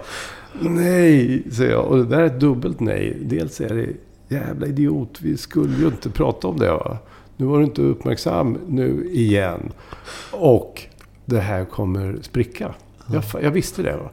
[0.61, 1.85] nej, säger jag.
[1.85, 3.17] Och det där är ett dubbelt nej.
[3.21, 3.89] Dels är det,
[4.35, 6.97] jävla idiot, vi skulle ju inte prata om det va.
[7.37, 9.71] Nu var du inte uppmärksam nu igen.
[10.31, 10.81] Och
[11.25, 12.73] det här kommer spricka.
[13.13, 13.97] Jag, jag visste det.
[13.97, 14.09] Va?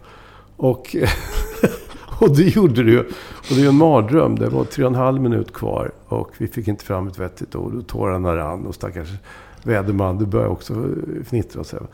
[0.56, 0.96] Och,
[2.24, 3.00] och det gjorde det ju.
[3.00, 4.38] Och det är en mardröm.
[4.38, 5.92] Det var tre och en halv minut kvar.
[6.06, 7.74] Och vi fick inte fram ett vettigt ord.
[7.74, 8.66] Och tårarna rann.
[8.66, 9.08] Och stackars
[9.62, 10.74] väderman, du började också
[11.28, 11.60] fnittra.
[11.60, 11.86] Och, så.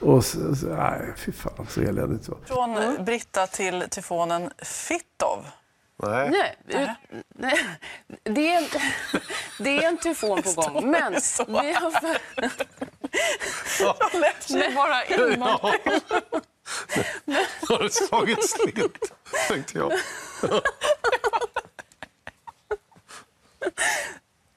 [0.00, 2.36] och så, så, nej, fy fan så eländigt så.
[2.44, 5.46] Från Britta till tyfonen Fittov.
[6.02, 6.28] Nej,
[6.68, 6.88] ut,
[7.28, 7.58] nej.
[8.22, 8.68] Det, är en,
[9.58, 10.90] det är en tyfon på gång.
[10.90, 11.12] Men
[11.48, 11.92] vi har...
[13.80, 15.44] Jag lät mig bara in.
[17.68, 19.12] Har det slagit slint,
[19.48, 19.92] tänkte jag.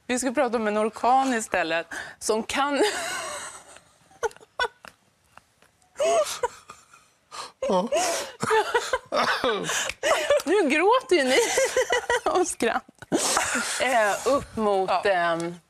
[0.07, 1.87] Vi ska prata om en orkan istället
[2.19, 2.83] som kan...
[10.45, 11.37] Nu gråter ju ni
[12.23, 12.83] av skratt.
[13.81, 14.89] Eh, upp mot...
[15.05, 15.61] ehm, Hemskt.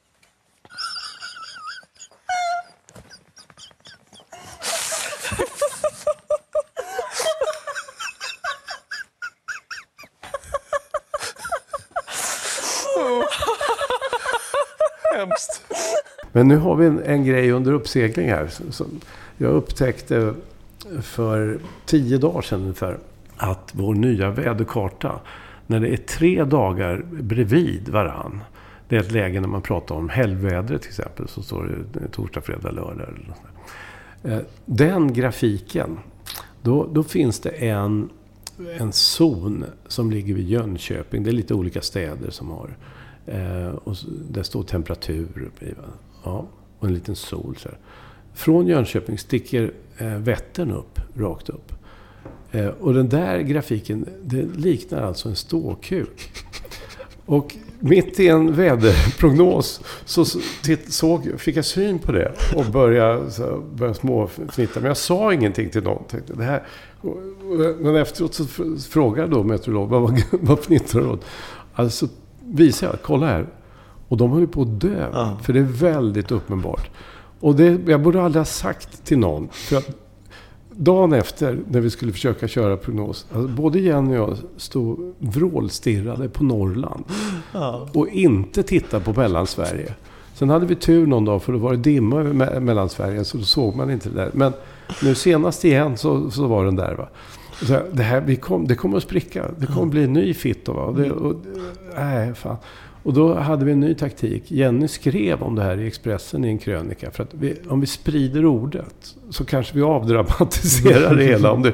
[16.36, 18.48] Men nu har vi en, en grej under uppsegling här.
[18.48, 18.88] Som, som
[19.38, 20.34] jag upptäckte
[21.02, 22.98] för tio dagar sedan ungefär.
[23.38, 25.19] Att vår nya väderkarta,
[25.67, 28.43] när det är tre dagar bredvid varann.
[28.89, 31.28] Det är ett läge när man pratar om helgvädret till exempel.
[31.28, 33.08] Så står det torsdag, fredag, lördag.
[33.08, 33.41] Eller något
[34.21, 34.36] där.
[34.36, 36.00] Eh, den grafiken,
[36.62, 38.10] då, då finns det en,
[38.80, 41.24] en zon som ligger vid Jönköping.
[41.24, 42.69] Det är lite olika städer som har.
[43.26, 43.95] Eh, och
[44.30, 45.50] där står temperatur
[46.26, 46.48] Ja,
[46.80, 47.58] och en liten sol.
[47.60, 47.78] Så här.
[48.34, 51.74] Från Jönköping sticker eh, Vättern upp, rakt upp.
[52.52, 56.32] Eh, och den där grafiken, det liknar alltså en ståkuk.
[57.26, 60.26] Och mitt i en väderprognos så
[60.88, 64.80] såg, fick jag syn på det och började, så, började småfnitta.
[64.80, 66.04] Men jag sa ingenting till någon.
[66.04, 66.64] Tänkte, det här,
[67.80, 68.46] men efteråt så
[68.90, 71.26] frågade jag då meteorologen, vad, vad fnittrar du åt?
[71.74, 72.08] Alltså
[72.40, 73.48] visade jag, kolla här.
[74.08, 75.10] Och de höll på att dö.
[75.13, 75.38] Ja.
[75.44, 76.89] För det är väldigt uppenbart.
[77.39, 79.48] Och det, jag borde aldrig ha sagt till någon.
[79.52, 79.89] För att
[80.72, 83.26] dagen efter, när vi skulle försöka köra prognos.
[83.34, 87.04] Alltså både Jenny och jag stod vrålstirrade på Norrland.
[87.52, 87.88] Ja.
[87.94, 89.94] Och inte tittade på Mellansverige.
[90.34, 93.24] Sen hade vi tur någon dag för då var det dimma över Me- Mellansverige.
[93.24, 94.32] Så då såg man inte det där.
[94.34, 94.54] Men
[95.04, 96.96] nu senast igen så, så var den där.
[96.96, 97.08] Va?
[97.62, 99.46] Så det, här, vi kom, det kommer att spricka.
[99.58, 100.74] Det kommer att bli en ny Fitto.
[100.74, 100.82] Va?
[100.84, 101.36] Och det, och,
[101.96, 102.58] nej, fan.
[103.06, 104.52] Och då hade vi en ny taktik.
[104.52, 107.12] Jenny skrev om det här i Expressen i en krönika.
[107.12, 111.52] För att vi, om vi sprider ordet så kanske vi avdramatiserar det hela.
[111.52, 111.74] Om det,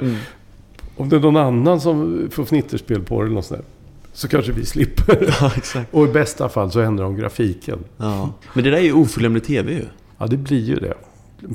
[0.98, 3.68] om det är någon annan som får fnitterspel på det eller något sånt där,
[4.14, 5.36] så kanske vi slipper.
[5.76, 5.82] Ja.
[5.92, 7.80] Och i bästa fall så ändrar de grafiken.
[7.98, 8.30] Ja.
[8.54, 9.86] Men det där är ju oförglömlig TV ju.
[10.18, 10.94] Ja, det blir ju det.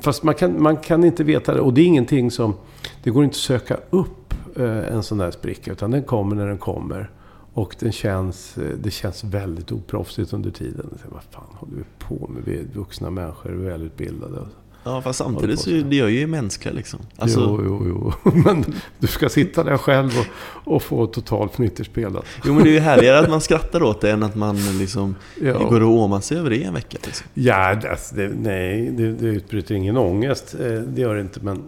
[0.03, 1.61] Fast man kan, man kan inte veta det.
[1.61, 2.55] Och det är ingenting som...
[3.03, 5.73] Det går inte att söka upp eh, en sån där spricka.
[5.73, 7.11] Utan den kommer när den kommer.
[7.57, 10.87] Och den känns, eh, det känns väldigt oproffsigt under tiden.
[11.03, 12.42] Så, vad fan håller vi på med?
[12.45, 14.38] Vi är vuxna människor, vi är välutbildade.
[14.85, 17.01] Ja, fast samtidigt så det gör ju mänskliga liksom.
[17.16, 18.31] Alltså, Jo, jo, jo.
[18.45, 18.64] Men
[18.99, 22.05] du ska sitta där själv och, och få totalt fnitterspel.
[22.16, 22.23] alltså.
[22.45, 25.14] Jo men det är ju härligare att man skrattar åt det än att man liksom
[25.40, 25.59] Ja.
[25.59, 26.99] går och åmar sig över det en vecka.
[27.05, 27.27] Liksom.
[27.35, 30.55] Ja, det, alltså, det, nej, det, det utbryter ingen ångest.
[30.61, 31.62] Eh, Det gör det inte, men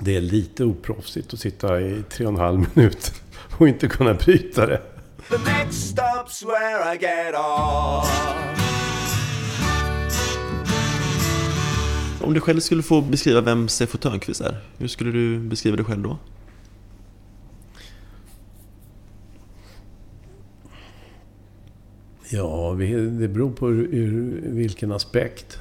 [0.00, 3.12] det är lite oproffsigt att sitta i tre och en halv minut
[3.58, 4.80] och inte kunna bryta det.
[5.30, 8.08] The next stop's where I get off.
[12.22, 15.84] Om du själv skulle få beskriva vem Sefo Törnqvist är, hur skulle du beskriva dig
[15.84, 16.18] själv då?
[22.30, 22.76] Ja,
[23.20, 25.58] det beror på ur, vilken aspekt.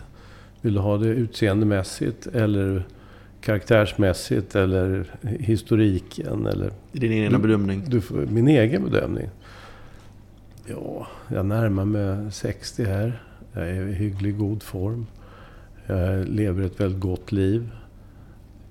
[0.62, 2.88] Vill du ha det utseendemässigt eller
[3.41, 5.06] karaktärsmässigt eller
[5.39, 6.71] historiken eller...
[6.91, 7.84] Din egen bedömning?
[7.88, 9.30] Du, min egen bedömning?
[10.69, 13.23] Ja, jag närmar mig 60 här.
[13.53, 15.06] Jag är i hygglig god form.
[15.86, 17.71] Jag lever ett väldigt gott liv.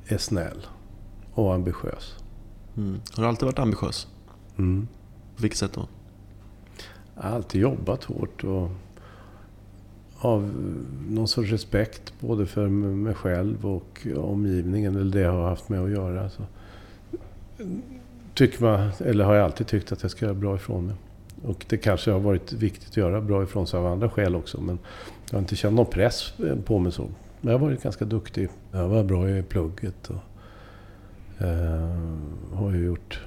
[0.07, 0.67] Är snäll.
[1.35, 2.17] och ambitiös.
[2.77, 3.01] Mm.
[3.15, 4.09] Har du alltid varit ambitiös?
[4.59, 4.89] Mm.
[5.37, 5.89] På vilket sätt då?
[7.15, 8.71] Jag har alltid jobbat hårt och
[10.19, 10.51] av
[11.09, 15.81] någon sorts respekt både för mig själv och omgivningen, eller det jag har haft med
[15.81, 16.31] att göra.
[16.31, 16.43] Så
[18.35, 20.97] tycker man, eller har jag alltid tyckt att jag ska göra bra ifrån mig.
[21.43, 24.61] Och det kanske har varit viktigt att göra bra ifrån sig av andra skäl också.
[24.61, 24.79] Men
[25.31, 26.33] jag har inte känt någon press
[26.65, 27.03] på mig så.
[27.41, 28.49] Men jag har varit ganska duktig.
[28.73, 30.23] Jag var bra i plugget och
[31.47, 31.97] eh,
[32.53, 33.21] har ju gjort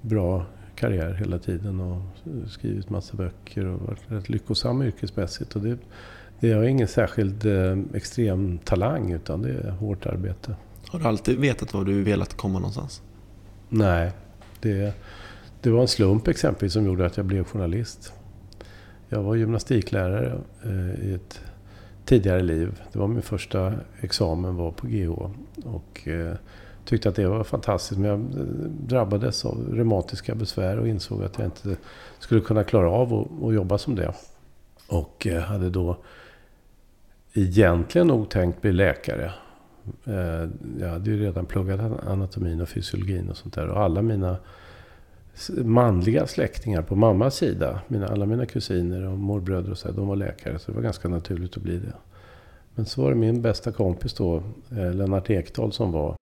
[0.00, 2.02] bra karriär hela tiden och
[2.48, 5.56] skrivit massa böcker och varit rätt lyckosam yrkesmässigt.
[5.56, 5.78] Och det,
[6.40, 10.56] det är ingen särskild eh, extrem talang utan det är hårt arbete.
[10.88, 13.02] Har du alltid vetat var du velat komma någonstans?
[13.68, 14.12] Nej,
[14.60, 14.94] det,
[15.66, 18.12] det var en slump exempelvis som gjorde att jag blev journalist.
[19.08, 21.40] Jag var gymnastiklärare eh, i ett
[22.04, 22.82] tidigare liv.
[22.92, 25.10] Det var min första examen var på GH.
[25.64, 26.34] Och eh,
[26.84, 28.00] tyckte att det var fantastiskt.
[28.00, 28.46] Men jag eh,
[28.86, 31.76] drabbades av reumatiska besvär och insåg att jag inte
[32.18, 34.12] skulle kunna klara av att, jobba som det.
[34.88, 35.96] Och hade då
[37.32, 39.32] egentligen nog tänkt bli läkare.
[40.80, 43.68] Jag hade ju redan pluggat anatomin och fysiologin och sånt där.
[43.68, 44.36] Och alla mina
[45.48, 50.16] manliga släktingar på mammas sida, mina, alla mina kusiner och morbröder och så, de var
[50.16, 50.58] läkare.
[50.58, 51.92] Så det var ganska naturligt att bli det.
[52.74, 56.16] Men så var det min bästa kompis då, eh, Lennart Ekdahl, som var.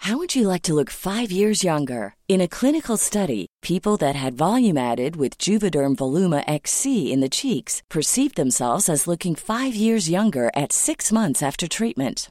[0.00, 2.14] How would you like to look five years younger?
[2.28, 7.28] In a clinical study, people that had volume added with Juvederm Voluma XC in the
[7.28, 12.30] cheeks perceived themselves as looking five years younger at six months after treatment.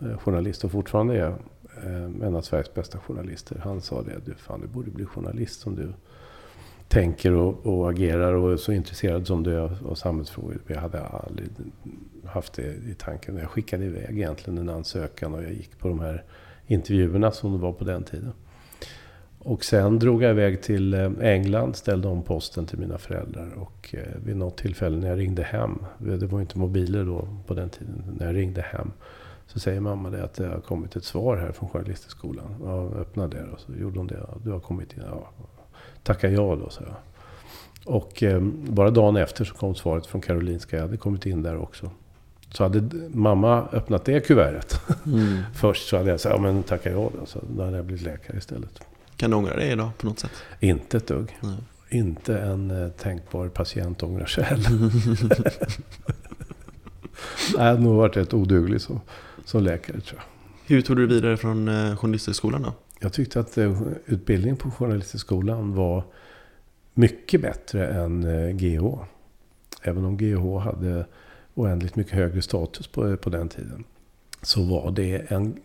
[0.00, 1.28] Eh, journalist och fortfarande är
[1.82, 3.60] eh, en av Sveriges bästa journalister.
[3.64, 5.92] Han sa det, du, fan, du borde bli journalist som du
[6.88, 10.60] tänker och, och agerar och är så intresserad som du är av, av samhällsfrågor.
[10.66, 11.48] Jag hade aldrig
[12.24, 13.36] haft det i tanken.
[13.36, 16.24] Jag skickade iväg egentligen en ansökan och jag gick på de här
[16.66, 18.32] intervjuerna som det var på den tiden.
[19.38, 23.54] Och sen drog jag iväg till eh, England, ställde om posten till mina föräldrar.
[23.54, 27.70] Och vid något tillfälle när jag ringde hem, det var inte mobiler då på den
[27.70, 28.90] tiden, när jag ringde hem.
[29.54, 32.54] Så säger mamma det att det har kommit ett svar här från Journalisthögskolan.
[32.64, 34.18] Ja, öppna det och så gjorde hon det.
[34.28, 35.02] Ja, du har kommit in.
[35.10, 35.30] Ja,
[36.02, 36.94] tacka ja då, sa jag.
[37.94, 40.76] Och eh, bara dagen efter så kom svaret från Karolinska.
[40.76, 41.90] Jag hade kommit in där också.
[42.50, 45.42] Så hade mamma öppnat det kuvertet mm.
[45.54, 47.26] först så hade jag sagt, ja men tacka ja då.
[47.26, 48.80] Så då hade jag blivit läkare istället.
[49.16, 50.32] Kan du ångra det idag på något sätt?
[50.60, 51.38] Inte ett dugg.
[51.40, 51.56] Nej.
[51.88, 54.70] Inte en eh, tänkbar patient ångrar sig heller.
[57.56, 59.00] jag hade nog varit rätt oduglig som,
[59.44, 60.26] som läkare tror jag.
[60.74, 62.72] Hur tog du vidare från eh, Journalisthögskolan då?
[63.00, 66.04] Jag tyckte att eh, utbildningen på Journalisthögskolan var
[66.94, 68.98] mycket bättre än eh, GH.
[69.82, 71.06] Även om GH hade
[71.54, 73.84] oändligt mycket högre status på, på den tiden.
[74.42, 75.56] Så var det en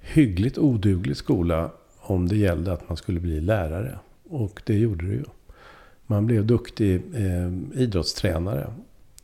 [0.00, 3.98] hyggligt oduglig skola om det gällde att man skulle bli lärare.
[4.28, 5.24] Och det gjorde det ju.
[6.06, 8.72] Man blev duktig eh, idrottstränare.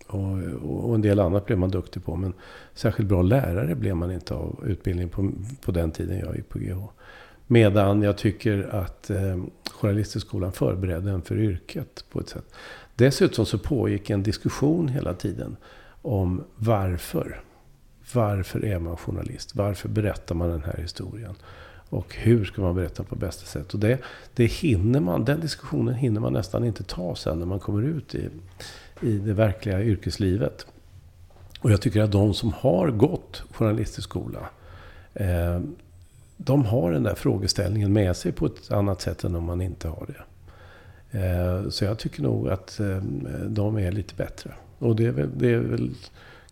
[0.06, 0.38] Och,
[0.86, 2.16] och en del annat blev man duktig på.
[2.16, 2.32] Men
[2.74, 5.30] särskilt bra lärare blev man inte av utbildning på,
[5.64, 6.84] på den tiden jag gick på GH.
[7.46, 9.36] Medan jag tycker att eh,
[9.70, 12.54] Journalisthögskolan förberedde en för yrket på ett sätt.
[12.94, 15.56] Dessutom så pågick en diskussion hela tiden
[16.02, 17.40] om varför.
[18.14, 19.54] Varför är man journalist?
[19.54, 21.34] Varför berättar man den här historien?
[21.88, 23.74] Och hur ska man berätta på bästa sätt?
[23.74, 23.98] Och det,
[24.34, 28.14] det hinner man, den diskussionen hinner man nästan inte ta sen när man kommer ut
[28.14, 28.28] i,
[29.00, 30.66] i det verkliga yrkeslivet.
[31.60, 34.48] Och jag tycker att de som har gått journalisthögskola,
[35.14, 35.60] eh,
[36.36, 39.88] de har den där frågeställningen med sig på ett annat sätt än om man inte
[39.88, 40.24] har det.
[41.18, 42.96] Eh, så jag tycker nog att eh,
[43.46, 44.54] de är lite bättre.
[44.78, 45.90] Och det är, väl, det är väl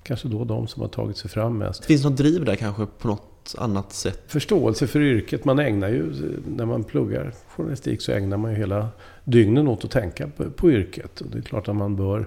[0.02, 1.84] kanske då de som har tagit sig fram mest.
[1.84, 4.20] Finns det något driv där kanske på något annat sätt?
[4.26, 5.44] Förståelse för yrket.
[5.44, 6.12] Man ägnar ju,
[6.46, 8.88] när man pluggar journalistik så ägnar man ju hela
[9.24, 11.20] dygnen åt att tänka på, på yrket.
[11.20, 12.26] Och det är klart att man bör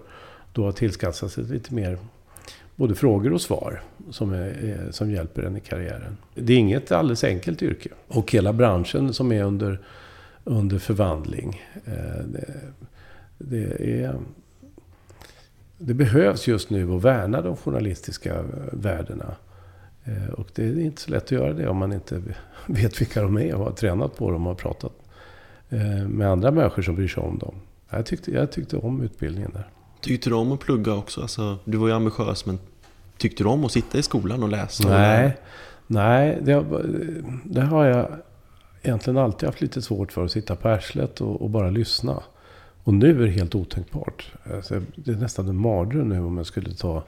[0.53, 1.97] då ha tillskansat sig lite mer
[2.75, 6.17] både frågor och svar som, är, som hjälper en i karriären.
[6.35, 7.89] Det är inget alldeles enkelt yrke.
[8.07, 9.79] Och hela branschen som är under,
[10.43, 11.61] under förvandling.
[11.85, 12.53] Eh, det,
[13.37, 14.15] det, är,
[15.77, 19.35] det behövs just nu att värna de journalistiska värdena.
[20.07, 22.21] Eh, och det är inte så lätt att göra det om man inte
[22.65, 24.93] vet vilka de är och har tränat på dem och pratat
[25.69, 27.55] eh, med andra människor som bryr sig om dem.
[27.89, 29.67] Jag tyckte, jag tyckte om utbildningen där.
[30.01, 31.21] Tyckte du om att plugga också?
[31.21, 32.59] Alltså, du var ju ambitiös, men
[33.17, 34.89] tyckte du om att sitta i skolan och läsa?
[34.89, 35.37] Nej,
[35.87, 36.65] nej det,
[37.43, 38.07] det har jag
[38.81, 40.25] egentligen alltid haft lite svårt för.
[40.25, 42.23] Att sitta på arslet och, och bara lyssna.
[42.83, 44.33] Och nu är det helt otänkbart.
[44.53, 47.03] Alltså, det är nästan en mardröm nu om jag skulle ta,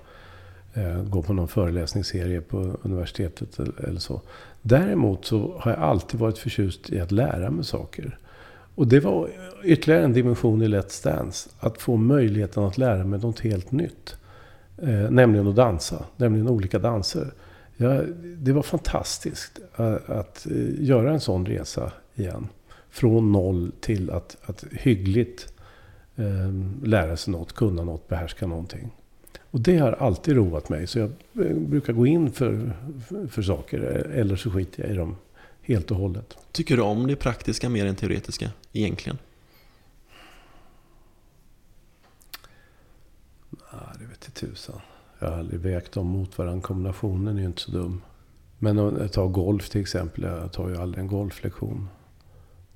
[0.73, 4.21] Eh, gå på någon föreläsningsserie på universitetet eller så.
[4.61, 8.17] Däremot så har jag alltid varit förtjust i att lära mig saker.
[8.75, 9.29] Och det var
[9.63, 11.49] ytterligare en dimension i Let's Dance.
[11.59, 14.15] Att få möjligheten att lära mig något helt nytt.
[14.77, 16.05] Eh, nämligen att dansa.
[16.17, 17.31] Nämligen olika danser.
[17.77, 18.01] Ja,
[18.37, 20.47] det var fantastiskt att, att
[20.79, 22.47] göra en sån resa igen.
[22.89, 25.53] Från noll till att, att hyggligt
[26.15, 26.53] eh,
[26.83, 28.91] lära sig något, kunna något, behärska någonting.
[29.51, 30.87] Och det har alltid roat mig.
[30.87, 31.09] Så jag
[31.45, 32.71] eh, brukar gå in för,
[33.07, 33.79] för, för saker.
[34.13, 35.15] Eller så skiter jag i dem
[35.61, 36.37] helt och hållet.
[36.51, 39.17] Tycker du om det praktiska mer än teoretiska egentligen?
[43.49, 44.81] Nej, det vet jag tusan.
[45.19, 46.61] Jag har aldrig vägt dem mot varandra.
[46.61, 48.01] Kombinationen är ju inte så dum.
[48.59, 50.23] Men om jag tar golf till exempel.
[50.23, 51.89] Jag tar ju aldrig en golflektion.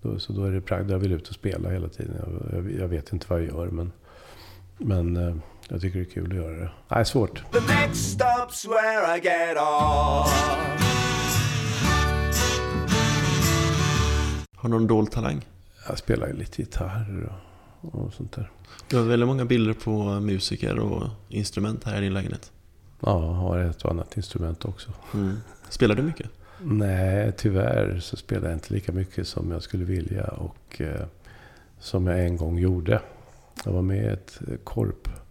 [0.02, 0.92] Då, så då är det praktiskt.
[0.92, 2.16] Jag vill ut och spela hela tiden.
[2.20, 3.68] Jag, jag, jag, vet inte vad jag gör.
[3.68, 3.92] Men,
[4.78, 5.36] men eh,
[5.70, 6.70] jag tycker det är kul att göra det.
[6.88, 7.43] Nej, svårt.
[7.51, 10.64] The next stop's where I get off.
[14.55, 15.47] Har du någon dold talang?
[15.88, 17.30] Jag spelar ju lite gitarr
[17.82, 18.51] och, och sånt där.
[18.88, 22.51] Du har väldigt många bilder på musiker och instrument här i din lägenhet.
[22.99, 24.91] Ja, jag har ett och annat instrument också.
[25.14, 25.38] Mm.
[25.70, 26.30] Spelar du mycket?
[26.61, 31.05] Nej, tyvärr så spelar jag inte lika mycket som jag skulle vilja och eh,
[31.80, 33.01] som jag en gång gjorde.
[33.66, 35.23] Jag var med i ett korpband.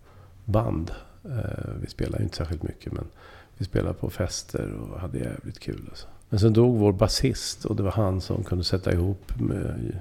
[1.24, 3.04] Eh, vi spelade inte särskilt mycket men
[3.58, 5.86] vi spelade på fester och hade jävligt kul.
[5.88, 6.06] Alltså.
[6.28, 9.98] Men sen dog vår basist och det var han som kunde sätta ihop med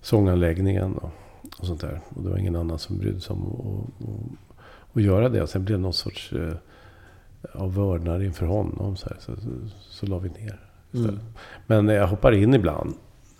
[0.00, 1.10] sånganläggningen och,
[1.58, 2.00] och sånt där.
[2.08, 3.86] Och det var ingen annan som brydde sig om
[4.92, 5.42] att, göra det.
[5.42, 6.54] Och sen blev det någon sorts eh,
[7.52, 8.96] av vördnad inför honom.
[8.96, 9.50] Så, här, så, så,
[9.80, 11.18] så la vi ner Mm.
[11.66, 12.94] Men jag hoppar in ibland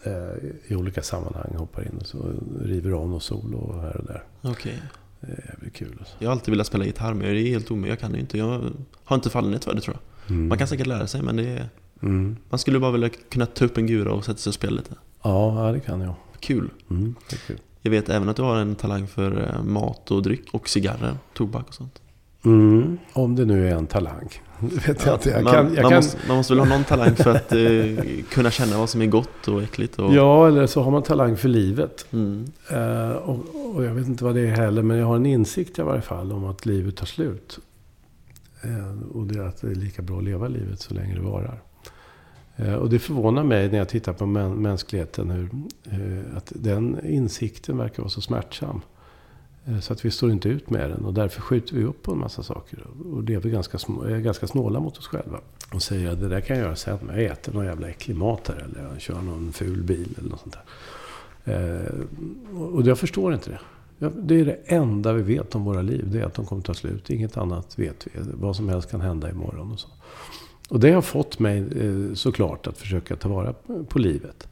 [0.04, 0.34] eh,
[0.66, 1.54] i olika sammanhang.
[1.56, 4.24] Hoppar in och så river av något solo här och där.
[4.42, 4.74] Okay.
[5.20, 5.96] Det är jävligt kul.
[5.98, 6.14] Alltså.
[6.18, 7.90] Jag har alltid velat spela gitarr men det är helt omöjligt.
[7.90, 8.38] Jag kan det inte.
[8.38, 8.72] Jag
[9.04, 10.34] har inte fallenhet för det tror jag.
[10.36, 10.48] Mm.
[10.48, 11.68] Man kan säkert lära sig men det är...
[12.02, 12.36] Mm.
[12.50, 14.94] Man skulle bara vilja kunna ta upp en gura och sätta sig och spela lite.
[15.22, 16.14] Ja, det kan jag.
[16.40, 16.70] Kul.
[16.90, 17.14] Mm,
[17.46, 17.58] kul.
[17.82, 21.16] Jag vet även att du har en talang för eh, mat och dryck och cigarrer,
[21.34, 22.02] tobak och sånt.
[22.48, 24.28] Mm, om det nu är en talang.
[24.86, 25.30] vet jag inte.
[25.30, 25.96] Jag man, kan, jag man, kan...
[25.96, 29.06] Måste, man måste väl ha någon talang för att eh, kunna känna vad som är
[29.06, 29.98] gott och äckligt.
[29.98, 30.14] Och...
[30.14, 32.06] Ja, eller så har man talang för livet.
[32.12, 32.46] Mm.
[32.72, 35.78] Uh, och, och, jag vet inte vad det är heller, men jag har en insikt
[35.78, 37.58] i varje fall om att livet tar slut.
[38.64, 41.20] Uh, och det är att det är lika bra att leva livet så länge det
[41.20, 41.60] varar.
[42.60, 47.78] Uh, och det förvånar mig när jag tittar på mäns mänskligheten hur, att den insikten
[47.78, 48.80] verkar vara så smärtsam.
[49.68, 52.12] Eh, så att vi står inte ut med den och därför skjuter vi upp på
[52.12, 52.86] en massa saker.
[53.12, 55.40] Och lever ganska, är ganska snåla mot oss själva.
[55.72, 56.98] Och säger att det där kan jag göra sen.
[57.08, 60.40] Jag äter någon jävla äcklig mat här eller jag kör någon ful bil eller något
[60.40, 60.64] sånt där.
[61.44, 61.92] Eh,
[62.58, 63.60] och jag förstår inte det.
[64.14, 66.10] Det är det enda vi vet om våra liv.
[66.10, 67.10] Det är att de kommer ta slut.
[67.10, 68.10] Inget annat vet vi.
[68.34, 69.88] Vad som helst kan hända imorgon och så.
[70.68, 73.54] Och det har fått mig eh, såklart att försöka ta vara
[73.88, 74.48] på livet.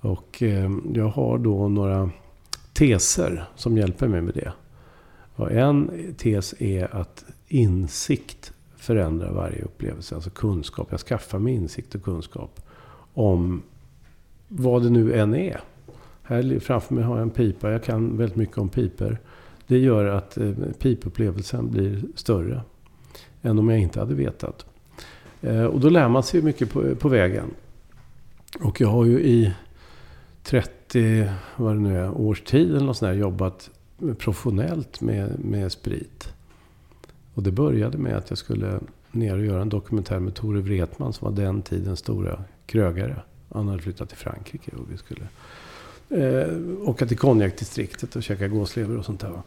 [0.00, 2.10] Och eh, jag har då några
[2.74, 4.52] teser som hjälper mig med det.
[5.36, 10.14] Och en tes är att insikt förändrar varje upplevelse.
[10.14, 10.88] Alltså kunskap.
[10.90, 12.60] Jag skaffar mig insikt och kunskap
[13.14, 13.62] om
[14.48, 15.60] vad det nu än är.
[16.22, 17.70] Här framför mig har jag en pipa.
[17.70, 19.18] Jag kan väldigt mycket om piper.
[19.66, 22.60] Det gör att eh, pipupplevelsen blir större
[23.42, 24.66] än om jag inte hade vetat.
[25.40, 27.50] Eh, och då lär man sig mycket på, på vägen.
[28.60, 29.54] Och jag har ju i
[30.42, 30.70] 30,
[31.56, 33.70] vad det nu är, års tid eller något sånt där, jobbat
[34.18, 36.28] professionellt med, med sprit.
[37.34, 38.80] Och det började med att jag skulle
[39.12, 43.16] ner och göra en dokumentär med Tore Wretman som var den tidens stora krögare.
[43.52, 45.26] Han hade flyttat till Frankrike och vi skulle
[46.08, 49.42] eh, åka till konjakdistriktet och käka gåslever och sånt där.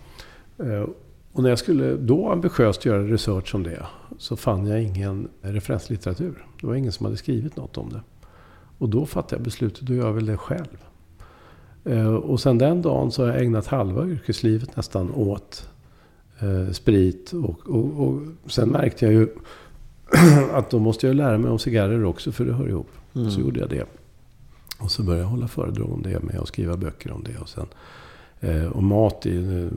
[0.58, 0.90] Eh,
[1.32, 3.86] och när jag skulle då ambitiöst göra research om det
[4.18, 6.46] så fann jag ingen referenslitteratur.
[6.62, 8.02] Det var ingen som hade skrivit något om det.
[8.78, 10.78] Och då fattade jag beslutet då gör jag väl det själv.
[11.88, 15.70] Eh, och sen den dagen så har jag ägnat halva yrkeslivet nästan åt
[16.40, 17.34] eh, sprit.
[17.34, 18.22] Och, och, och
[18.52, 19.28] sen märkte jag ju
[20.54, 22.90] att då måste jag lära mig om cigarrer också för det hör ihop.
[23.16, 23.32] Mm.
[23.32, 23.86] Så gjorde jag det.
[24.80, 27.38] Och så började jag hålla föredrag om det med och skriva böcker om det.
[27.38, 27.68] Och, sen,
[28.40, 29.70] eh, och mat är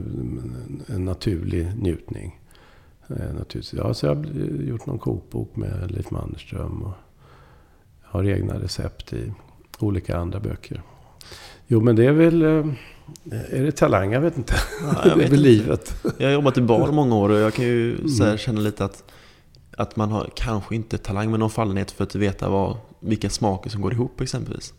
[0.87, 2.37] en naturlig njutning.
[3.07, 3.73] Naturligtvis.
[3.73, 4.25] Ja, så jag har
[4.67, 6.81] gjort någon kokbok med Leif Mannerström.
[6.81, 6.93] Och
[8.01, 9.33] har egna recept i
[9.79, 10.81] olika andra böcker.
[11.71, 12.41] Jo, men det är väl...
[12.41, 12.65] Eh,
[13.49, 14.11] är det talang?
[14.11, 14.53] Jag vet inte.
[14.81, 15.95] Ja, jag det är väl livet.
[16.17, 18.37] Jag har jobbat i bar många år och jag kan ju mm.
[18.37, 19.03] känna lite att,
[19.77, 23.69] att man har kanske inte talang men någon fallenhet för att veta vad, vilka smaker
[23.69, 24.73] som går ihop exempelvis.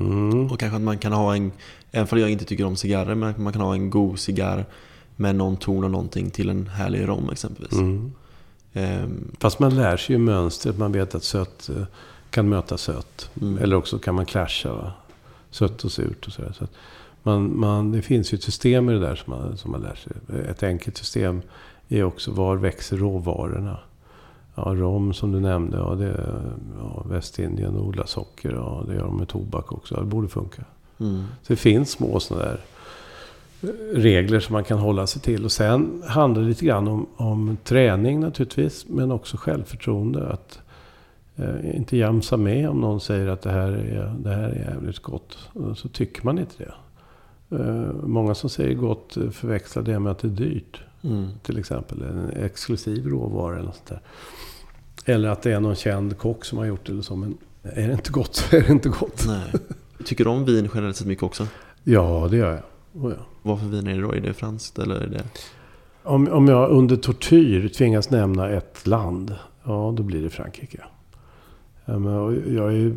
[0.00, 0.50] Mm.
[0.50, 1.52] Och kanske att man kan ha en,
[1.90, 4.64] även om jag inte tycker om cigarrer, men man kan ha en god cigarr
[5.16, 7.72] med någon ton och någonting till en härlig rom exempelvis.
[7.72, 8.12] Mm.
[8.72, 10.78] Um, Fast man lär sig ju mönstret.
[10.78, 11.84] Man vet att sött eh,
[12.30, 13.30] kan möta sött.
[13.40, 13.58] Mm.
[13.58, 14.72] Eller också kan man clasha.
[14.72, 14.92] Va?
[15.56, 16.52] Sött och surt och sådär.
[16.58, 16.66] Så
[17.22, 19.94] man, man, det finns ju ett system i det där som man, som man lär
[19.94, 20.12] sig.
[20.50, 21.42] Ett enkelt system
[21.88, 23.78] är också var växer råvarorna?
[24.54, 25.76] Ja, rom som du nämnde.
[25.76, 26.34] Ja, det,
[26.78, 28.52] ja, Västindien odlar socker.
[28.52, 29.94] Ja, det gör de med tobak också.
[29.94, 30.64] Ja, det borde funka.
[31.00, 31.24] Mm.
[31.42, 32.60] Så det finns små sådana där
[33.92, 35.44] regler som man kan hålla sig till.
[35.44, 38.86] Och sen handlar det lite grann om, om träning naturligtvis.
[38.88, 40.28] Men också självförtroende.
[40.28, 40.58] Att
[41.74, 45.38] inte jamsa med om någon säger att det här är, det här är jävligt gott.
[45.76, 46.74] Så tycker man inte det.
[47.50, 50.80] Eh, många som säger gott förväxlar det med att det är dyrt.
[51.02, 51.28] Mm.
[51.42, 54.00] Till exempel en exklusiv råvara eller sånt där.
[55.04, 57.16] Eller att det är någon känd kock som har gjort det eller så.
[57.16, 59.24] Men är det inte gott så är det inte gott.
[59.26, 59.52] Nej.
[60.04, 61.46] Tycker du om vin generellt sett mycket också?
[61.84, 62.62] Ja, det gör jag.
[63.04, 63.26] Oh, ja.
[63.42, 64.12] Vad för vin är det då?
[64.12, 65.24] Är det franskt eller är det?
[66.02, 69.34] Om, om jag under tortyr tvingas nämna ett land,
[69.64, 70.84] ja då blir det Frankrike.
[71.86, 72.04] Ehm,
[72.56, 72.94] jag, är,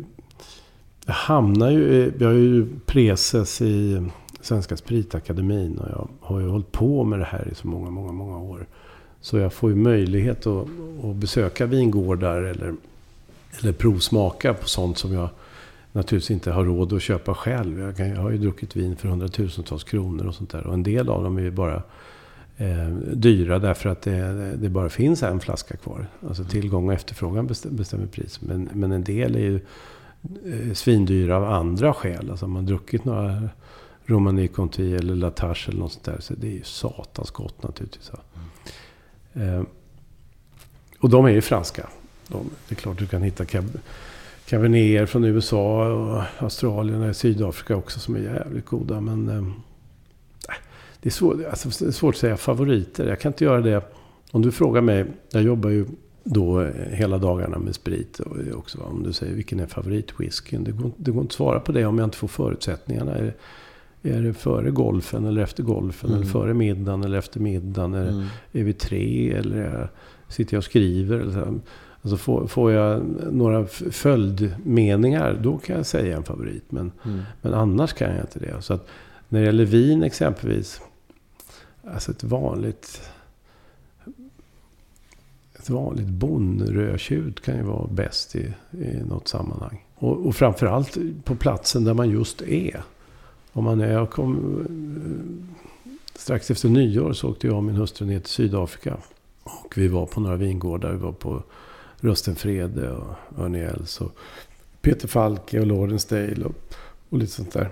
[1.06, 4.06] jag hamnar ju, jag är ju preses i
[4.40, 8.12] Svenska Spritakademin och jag har ju hållit på med det här i så många, många,
[8.12, 8.66] många år.
[9.20, 10.66] Så jag får ju möjlighet att,
[11.04, 12.74] att besöka vingårdar eller,
[13.60, 15.28] eller provsmaka på sånt som jag
[15.92, 17.80] naturligtvis inte har råd att köpa själv.
[17.80, 20.66] Jag, kan, jag har ju druckit vin för hundratusentals kronor och sånt där.
[20.66, 21.82] Och en del av dem är ju bara
[22.60, 26.06] eh, dyra därför att det, det, bara finns en flaska kvar.
[26.28, 28.40] Alltså tillgång och efterfrågan bestämmer pris.
[28.40, 29.60] Men, men en del är ju
[30.46, 32.30] eh, svindyra av andra skäl.
[32.30, 33.48] Alltså om man druckit några
[34.04, 36.20] Romani Conti eller Latache eller något sånt där.
[36.20, 38.10] Så det är ju satans gott naturligtvis.
[39.34, 39.58] Mm.
[39.58, 39.64] Eh,
[41.00, 41.88] och de är ju franska.
[42.28, 43.78] De, det är klart du kan hitta cab
[44.46, 49.00] Cabernet från USA och Australien och Sydafrika också som är jävligt goda.
[49.00, 49.52] Men eh,
[51.00, 53.06] det, är svår, alltså, det är svårt att säga favoriter.
[53.06, 53.82] Jag kan inte göra det.
[54.30, 55.86] Om du frågar mig, jag jobbar ju
[56.24, 58.20] då hela dagarna med sprit.
[58.54, 60.64] Också, om du säger vilken är favoritwhiskyn.
[60.64, 63.14] Det går, det går inte att svara på det om jag inte får förutsättningarna.
[63.14, 63.34] Är,
[64.02, 66.10] är det före golfen eller efter golfen?
[66.10, 66.20] Mm.
[66.20, 67.94] Eller före middagen eller efter middagen?
[67.94, 68.26] Är, mm.
[68.52, 69.90] är vi tre eller är,
[70.28, 71.18] sitter jag och skriver?
[71.18, 71.60] Eller så.
[72.02, 76.64] Alltså får, får jag några följdmeningar, då kan jag säga en favorit.
[76.72, 77.20] Men, mm.
[77.42, 78.62] men annars kan jag inte det.
[78.62, 78.88] Så att
[79.28, 80.80] när det gäller vin exempelvis.
[81.84, 83.10] Alltså ett vanligt...
[85.58, 89.84] Ett vanligt bonnrödtjut kan ju vara bäst i, i något sammanhang.
[89.94, 92.82] Och, och framförallt på platsen där man just är.
[93.52, 94.66] Om man är, jag kom,
[96.14, 98.96] strax efter nyår så åkte jag och min hustru ner till Sydafrika.
[99.42, 100.92] Och vi var på några vingårdar.
[100.92, 101.42] Vi var på
[102.00, 104.16] Röstenfrede och Örniels och
[104.80, 106.54] Peter Falke och Lawrence och,
[107.08, 107.70] och lite sånt där.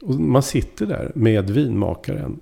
[0.00, 2.40] Och man sitter där med vinmakaren.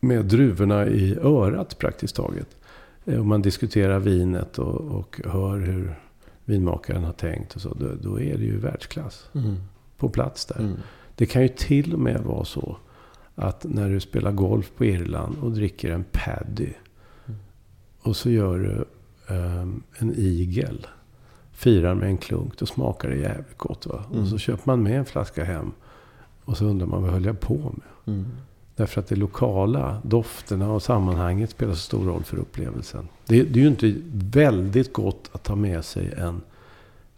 [0.00, 2.56] Med druvorna i örat praktiskt taget.
[3.04, 5.94] Och man diskuterar vinet och, och hör hur
[6.44, 7.56] vinmakaren har tänkt.
[7.56, 9.30] Och så, då, då är det ju världsklass.
[9.34, 9.56] Mm.
[9.96, 10.60] På plats där.
[10.60, 10.76] Mm.
[11.14, 12.76] Det kan ju till och med vara så
[13.34, 16.72] att när du spelar golf på Irland och dricker en paddy.
[18.00, 18.84] Och så gör du
[19.34, 20.86] ehm, en igel.
[21.52, 22.58] Firar med en klunk.
[22.58, 24.04] Då smakar det jävligt gott va.
[24.10, 24.22] Mm.
[24.22, 25.72] Och så köper man med en flaska hem.
[26.44, 28.14] Och så undrar man vad höll jag på med?
[28.78, 33.08] Därför att det lokala, dofterna och sammanhanget spelar så stor roll för upplevelsen.
[33.26, 36.40] Det, det är ju inte väldigt gott att ta med sig en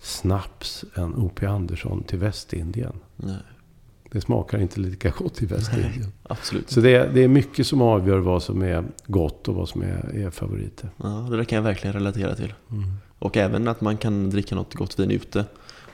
[0.00, 1.46] snaps, en O.P.
[1.46, 2.92] Andersson till Västindien.
[3.16, 3.36] Nej.
[4.12, 6.12] Det smakar inte lika gott i Västindien.
[6.22, 6.70] Absolut.
[6.70, 9.82] Så det är, det är mycket som avgör vad som är gott och vad som
[9.82, 10.90] är, är favoriter.
[10.96, 12.54] Ja, det där kan jag verkligen relatera till.
[12.70, 12.84] Mm.
[13.18, 15.44] Och även att man kan dricka något gott vin ute.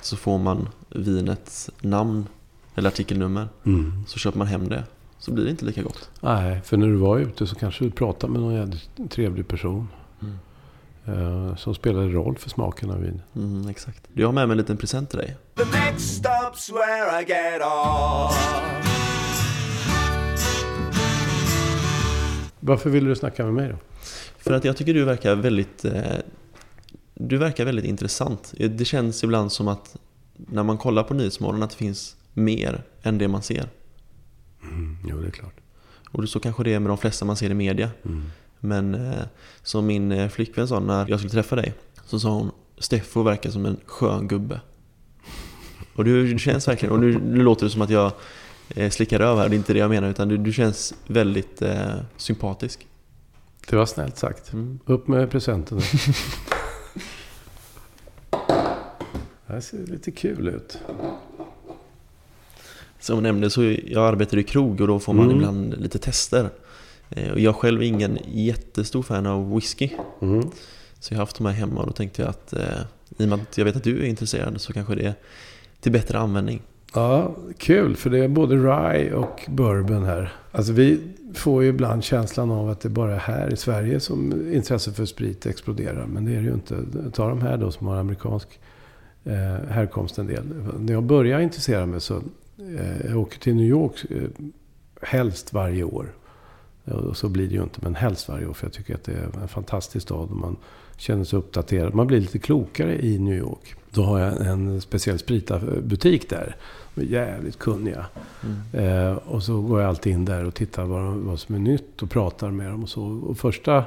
[0.00, 2.26] Så får man vinets namn
[2.74, 3.48] eller artikelnummer.
[3.64, 4.04] Mm.
[4.06, 4.84] Så köper man hem det.
[5.18, 6.10] Så blir det inte lika gott.
[6.20, 9.88] Nej, för när du var ute så kanske du pratade med någon jävligt trevlig person.
[10.22, 10.38] Mm.
[11.48, 13.22] eh, som spelade roll för smaken av vin.
[13.36, 14.02] Mm, exakt.
[14.14, 15.36] Jag har med mig en liten present till dig.
[15.54, 18.62] The next stop's where I get off.
[22.60, 23.76] Varför ville du snacka med mig då?
[24.38, 26.02] För att jag tycker du verkar väldigt eh,
[27.14, 28.54] Du verkar väldigt intressant.
[28.58, 29.96] Det känns ibland som att
[30.36, 33.68] när man kollar på Nyhetsmorgon att det finns mer än det man ser.
[34.68, 35.54] Mm, jo, det är klart.
[36.10, 37.90] Och så kanske det är med de flesta man ser i media.
[38.04, 38.22] Mm.
[38.60, 39.22] Men eh,
[39.62, 43.50] som min eh, flickvän sa när jag skulle träffa dig så sa hon Steffo verkar
[43.50, 44.60] som en skön gubbe.
[45.94, 48.12] Och du, känns verkligen, och nu, nu låter det som att jag
[48.68, 51.62] eh, slickar över här, det är inte det jag menar utan du, du känns väldigt
[51.62, 52.86] eh, sympatisk.
[53.68, 54.52] Det var snällt sagt.
[54.52, 54.78] Mm.
[54.84, 55.78] Upp med presenten.
[59.46, 60.78] det här ser lite kul ut.
[63.06, 65.36] Som jag nämnde så jag arbetar i krog och då får man Mm.
[65.36, 66.50] ibland lite tester.
[67.10, 69.90] Eh, Och jag själv är ingen jättestor fan av whisky.
[70.22, 70.42] Mm.
[71.00, 72.60] Så jag har haft de här hemma och då tänkte jag att eh,
[73.18, 75.14] i och med att jag vet att du är intresserad så kanske det är
[75.80, 76.62] till bättre användning.
[76.94, 77.96] Ja, kul.
[77.96, 80.32] För det är både rye och bourbon här.
[80.52, 81.00] Alltså vi
[81.34, 85.04] får ju ibland känslan av att det bara är här i Sverige som intresset för
[85.04, 86.06] sprit exploderar.
[86.06, 86.76] Men det är det ju inte.
[87.12, 88.48] Ta de här då som har amerikansk
[89.24, 90.42] eh, härkomst en del.
[90.78, 92.22] När jag började intressera mig så
[93.08, 94.28] jag åker till New York eh,
[95.02, 96.12] helst varje år.
[96.84, 98.52] Och så blir det ju inte, men helst varje år.
[98.52, 100.56] För jag tycker att det är en fantastisk stad och man
[100.96, 101.94] känner sig uppdaterad.
[101.94, 103.74] Man blir lite klokare i New York.
[103.90, 106.56] Då har jag en speciell spritbutik där.
[106.94, 108.06] De är jävligt kunniga.
[108.72, 112.02] Eh, och så går jag alltid in där och tittar vad, vad som är nytt
[112.02, 113.02] och pratar med dem och så.
[113.02, 113.84] Och första,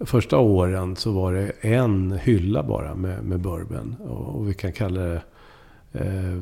[0.00, 3.96] första åren så var det en hylla bara med, med bourbon.
[4.00, 5.20] Och, och vi kan kalla det, eh,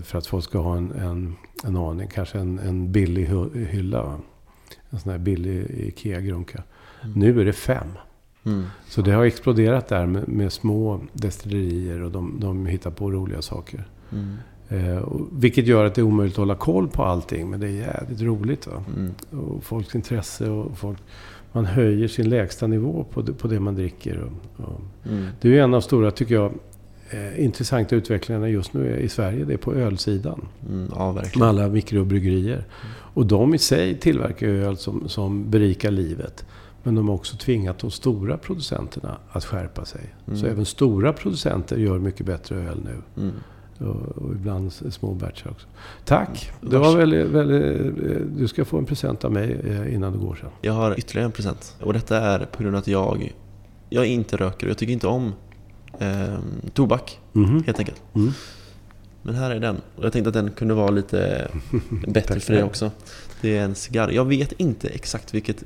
[0.04, 3.28] för att folk ska ha en, en, en aning, kanske en, en billig
[3.70, 4.18] hylla.
[4.90, 6.62] En sån här billig IKEA-grunka.
[7.14, 7.88] Nu är det fem.
[8.44, 8.64] Mm.
[8.88, 13.42] Så det har exploderat där med, med små destillerier och de, de hittar på roliga
[13.42, 13.88] saker.
[14.12, 14.36] Mm.
[14.68, 17.50] Eh, vilket gör att det är omöjligt att hålla koll på allting.
[17.50, 18.66] Men det är jävligt roligt.
[18.66, 18.84] Va?
[18.96, 19.12] Mm.
[19.30, 20.98] Och folks intresse och folk,
[21.52, 24.18] man höjer sin lägsta nivå på det, på det man dricker.
[24.18, 24.80] Och, och.
[25.08, 25.26] Mm.
[25.40, 26.52] Det är en av stora, tycker jag,
[27.10, 29.44] eh, intressanta utvecklingarna just nu i Sverige.
[29.44, 30.48] Det är på ölsidan.
[30.68, 31.38] Mm, ja, verkligen.
[31.38, 32.64] Med alla mikrobryggerier.
[33.14, 36.44] Och de i sig tillverkar ju öl som, som berikar livet.
[36.82, 40.14] Men de har också tvingat de stora producenterna att skärpa sig.
[40.26, 40.38] Mm.
[40.38, 43.22] Så även stora producenter gör mycket bättre öl nu.
[43.22, 43.34] Mm.
[43.78, 45.66] Och, och ibland små batcher också.
[46.04, 46.52] Tack!
[46.60, 50.12] Det Vars- var väldigt, väldigt, eh, du ska få en present av mig eh, innan
[50.12, 50.50] du går sen.
[50.60, 51.76] Jag har ytterligare en present.
[51.80, 53.34] Och detta är på grund av att jag,
[53.88, 55.32] jag inte röker och jag tycker inte om
[56.00, 56.38] eh,
[56.74, 57.18] tobak.
[57.32, 57.62] Mhm.
[57.66, 58.02] Helt enkelt.
[58.14, 58.32] Mm.
[59.22, 59.80] Men här är den.
[59.96, 61.48] Och jag tänkte att den kunde vara lite
[62.08, 62.90] bättre för dig också.
[63.40, 64.10] Det är en cigarr.
[64.10, 65.64] Jag vet inte exakt vilket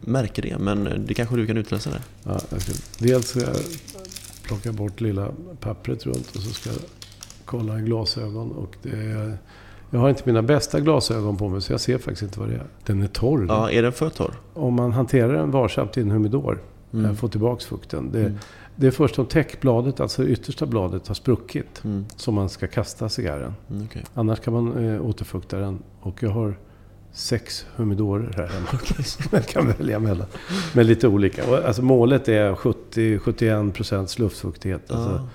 [0.00, 2.00] märke det är, men det kanske du kan utläsa det.
[2.24, 3.56] Ja, ska, dels ska jag
[4.42, 5.28] plocka bort lilla
[5.60, 6.78] pappret runt och så ska jag
[7.44, 8.50] kolla i glasögon.
[8.52, 9.38] Och det är,
[9.90, 12.54] jag har inte mina bästa glasögon på mig så jag ser faktiskt inte vad det
[12.54, 12.66] är.
[12.86, 13.46] Den är torr.
[13.48, 14.34] Ja, är den för torr?
[14.54, 16.58] Om man hanterar den varsamt i en humidor,
[16.92, 17.04] Mm.
[17.04, 17.16] mm.
[17.16, 18.10] får tillbaka fukten.
[18.12, 18.38] Det, Mm.
[18.76, 22.04] Det är först om täckbladet, alltså det yttersta bladet, har spruckit Mm.
[22.16, 23.54] som man ska kasta cigarren.
[23.70, 24.04] Mm, okej.
[24.14, 25.78] Annars kan man eh, återfukta den.
[26.00, 26.58] Och jag har
[27.12, 28.66] sex humidorer här hemma.
[29.04, 30.26] som jag kan välja mellan.
[30.74, 31.50] Men lite olika.
[31.50, 34.90] Och, alltså, målet är 70-71% luftfuktighet.
[34.90, 35.28] Alltså, Ja.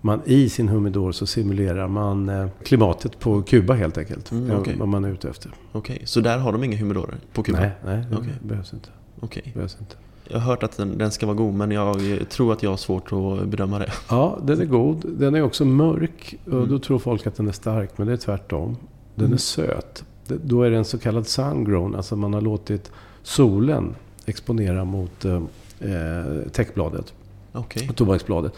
[0.00, 4.30] man, I sin humidor så simulerar man eh, klimatet på Kuba helt enkelt.
[4.30, 4.76] Mm, okej.
[4.78, 5.50] Vad man är ute efter.
[5.72, 7.58] Okej, så där har de inga humidorer på Kuba?
[7.60, 8.88] Nej, nej det behövs inte.
[9.20, 9.52] Okej.
[9.54, 9.96] behövs inte.
[10.32, 11.96] Jag har hört att den, den ska vara god, men jag
[12.28, 13.92] tror att jag har svårt att bedöma det.
[14.10, 15.04] Ja, den är god.
[15.18, 16.34] Den är också mörk.
[16.46, 16.68] Och Mm.
[16.68, 18.76] då tror folk att den är stark, men det är tvärtom.
[19.14, 19.34] Den Mm.
[19.34, 20.04] är söt.
[20.26, 21.94] Då är det en så kallad sungrown.
[21.94, 22.90] Alltså man har låtit
[23.22, 23.94] solen
[24.26, 25.34] exponera mot eh,
[25.80, 27.12] eh, täckbladet.
[27.52, 28.52] Och tobaksbladet.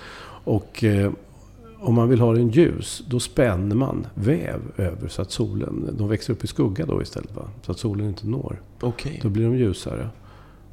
[0.45, 1.13] Och eh,
[1.81, 6.09] om man vill ha den ljus, då spänner man väv över så att solen, de
[6.09, 7.37] växer upp i skugga då istället.
[7.37, 7.43] Va?
[7.63, 8.61] Så att solen inte når.
[8.81, 9.19] Okej.
[9.23, 10.09] Då blir de ljusare.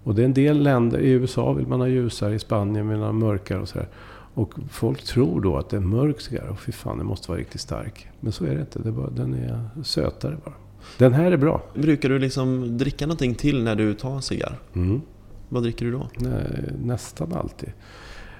[0.03, 2.97] Och det är en del länder, i USA vill man ha ljusare, i Spanien vill
[2.97, 3.87] man ha mörkare och sådär.
[4.33, 6.47] Och folk tror då att det är mörk cigarr.
[6.47, 8.07] Och fy fan, den måste vara riktigt stark.
[8.19, 8.79] Men så är det inte.
[8.79, 10.53] Det är bara, den är sötare bara.
[10.97, 11.63] Den här är bra.
[11.75, 14.59] Brukar du liksom dricka någonting till när du tar en cigarr?
[14.73, 15.01] Mm.
[15.49, 16.07] Vad dricker du då?
[16.17, 17.69] Nej, nästan alltid.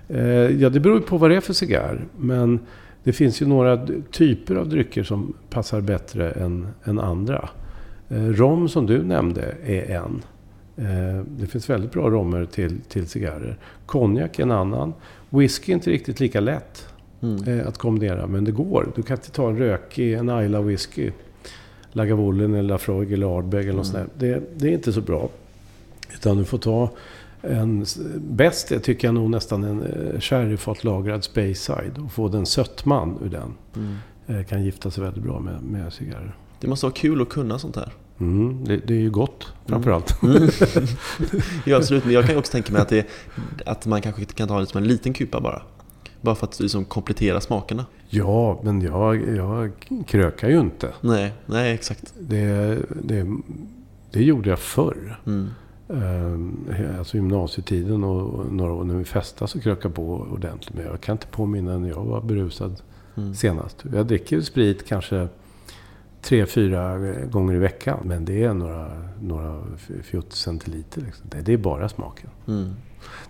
[0.07, 0.26] Eh,
[0.62, 2.05] ja, det beror ju på vad det är för cigarr.
[2.18, 2.59] Men
[3.03, 7.49] det finns ju några typer av drycker som passar bättre än, än andra.
[8.09, 10.22] Eh, rom som du nämnde är en.
[10.82, 13.57] Eh, det finns väldigt bra romer till, till cigarrer.
[13.86, 14.93] Konjak är en annan.
[15.29, 16.88] Whisky är inte riktigt lika lätt
[17.23, 17.59] Mm.
[17.59, 18.27] eh, att kombinera.
[18.27, 18.91] Men det går.
[18.95, 21.11] Du kan inte ta en rökig, en Ayla whisky.
[21.91, 24.27] Lagavulin eller Lafroig eller Ardbeg eller något sånt där.
[24.34, 25.29] det, det är inte så bra.
[26.13, 26.89] Utan du får ta
[27.41, 27.86] en...
[28.17, 31.97] Bäst är, tycker jag nog nästan en eh, sherryfatlagrad Speyside.
[32.05, 33.53] Och få den sötman ur den.
[33.75, 34.43] Mm.
[34.45, 36.36] Kan gifta sig väldigt bra med, med cigarrer.
[36.59, 37.93] Det måste vara kul att kunna sånt här.
[38.22, 40.24] Mm, det, det är ju gott framförallt.
[40.24, 40.47] Mm.
[41.65, 42.05] ja, absolut.
[42.05, 43.07] Men jag kan också tänka mig att, det,
[43.65, 45.61] att man kanske kan ta liksom en liten kupa bara.
[46.22, 47.86] Bara för att liksom komplettera smakerna.
[48.09, 49.72] Ja, men jag, jag
[50.07, 50.89] krökar ju inte.
[51.01, 52.13] Nej, nej exakt.
[52.19, 53.28] Det, det,
[54.11, 55.19] det gjorde jag förr.
[55.26, 55.49] Mm.
[55.89, 60.74] Eh, Alltså gymnasietiden och några år när vi festade så krökade jag på ordentligt.
[60.76, 62.82] Men jag kan inte påminna när jag var berusad
[63.17, 63.34] Mm.
[63.36, 63.84] senast.
[63.93, 65.28] Jag dricker sprit kanske
[66.22, 67.99] tre, fyra gånger i veckan.
[68.03, 68.91] Men det är några,
[69.22, 69.63] några
[70.03, 71.01] fjutt centiliter.
[71.01, 71.26] Liksom.
[71.43, 72.30] Det, är bara smaken.
[72.47, 72.74] Mm.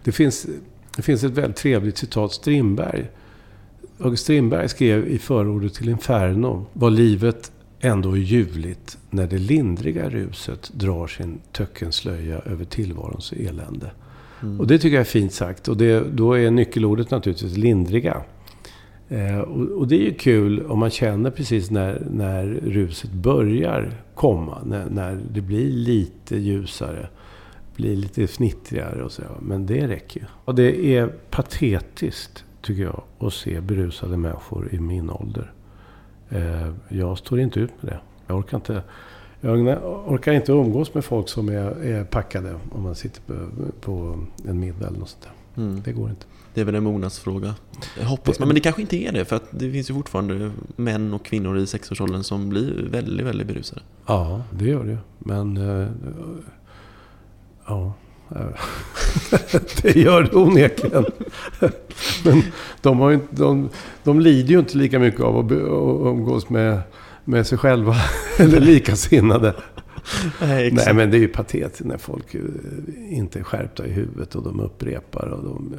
[0.04, 0.48] Det finns,
[0.96, 2.34] det finns ett väldigt trevligt citat.
[2.34, 3.10] Strindberg.
[4.00, 6.66] August Strindberg skrev i förordet till Inferno.
[6.74, 13.92] Var livet ändå är ljuvligt när det lindriga ruset drar sin töckenslöja över tillvarons elände.
[14.42, 14.60] Mm.
[14.60, 15.68] Och det tycker jag är fint sagt.
[15.68, 18.24] Och det, då är nyckelordet naturligtvis lindriga.
[19.12, 24.58] Eh, och, det är ju kul om man känner precis när, när ruset börjar komma.
[24.66, 27.10] När, när det blir lite ljusare.
[27.76, 29.24] Blir lite fnittrigare och så.
[29.42, 30.26] Men det räcker ju.
[30.46, 35.52] Och det är patetiskt, tycker jag, att se berusade människor i min ålder.
[36.30, 38.00] Eh, jag står inte ut med det.
[38.28, 38.84] Jag orkar inte,
[39.42, 39.60] jag
[40.08, 43.34] orkar inte umgås med folk som är, är packade om man sitter på,
[43.82, 45.64] på en middag eller något sånt där.
[45.64, 45.82] Mm.
[45.86, 46.26] Det går inte.
[46.54, 47.56] Det är väl en mognadsfråga.
[48.00, 49.26] Jag hoppas man, men det kanske inte är det.
[49.26, 53.48] För att det finns ju fortfarande män och kvinnor i sexårsåldern som blir väldigt, väldigt
[53.48, 53.82] berusade.
[54.06, 54.98] Ja, det gör det.
[55.20, 55.58] Men...
[55.58, 55.88] eh,
[57.68, 57.94] ja.
[58.36, 61.06] eh, det gör det onekligen.
[62.26, 62.42] Men
[62.82, 63.70] de, har ju inte, de,
[64.04, 66.82] de lider ju inte lika mycket av att umgås med,
[67.26, 67.96] med sig själva.
[68.40, 69.56] Eller likasinnade.
[70.42, 70.72] Nej.
[70.72, 72.42] Nej, men det är ju patetiskt när folk eh,
[73.18, 75.76] inte är skärpta i huvudet och de upprepar och de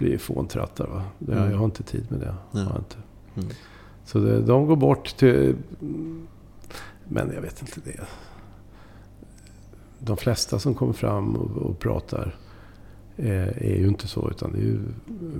[0.00, 0.86] blir fåntrattar.
[0.86, 1.02] Va?
[1.18, 1.50] Det, Mm.
[1.50, 2.34] Jag har inte tid med det.
[2.52, 2.64] Nej.
[2.68, 2.96] Jag inte.
[3.36, 3.48] Mm.
[4.04, 5.56] Så det, de går bort till...
[7.08, 8.00] Men jag vet inte det.
[9.98, 12.34] De flesta som kommer fram och, och pratar
[13.16, 14.30] eh, är ju inte så.
[14.30, 14.78] Utan det är ju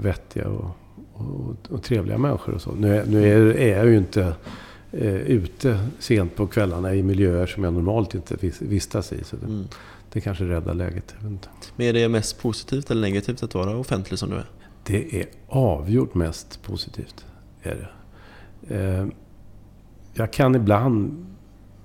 [0.02, 0.70] vettiga och,
[1.12, 2.72] och, och trevliga människor och så.
[2.72, 4.34] Nu är, nu är, är jag ju inte
[4.92, 9.24] eh, ute sent på kvällarna i miljöer som jag normalt inte vis- vistas i.
[9.24, 9.64] Så det, Mm.
[10.12, 11.14] Det kanske räddar läget.
[11.76, 14.50] Men är det mest positivt eller negativt att vara offentlig som du är?
[14.82, 17.26] Det är avgjort mest positivt.
[17.62, 17.88] Är
[18.68, 18.74] det.
[18.74, 19.06] Eh,
[20.14, 21.26] jag kan ibland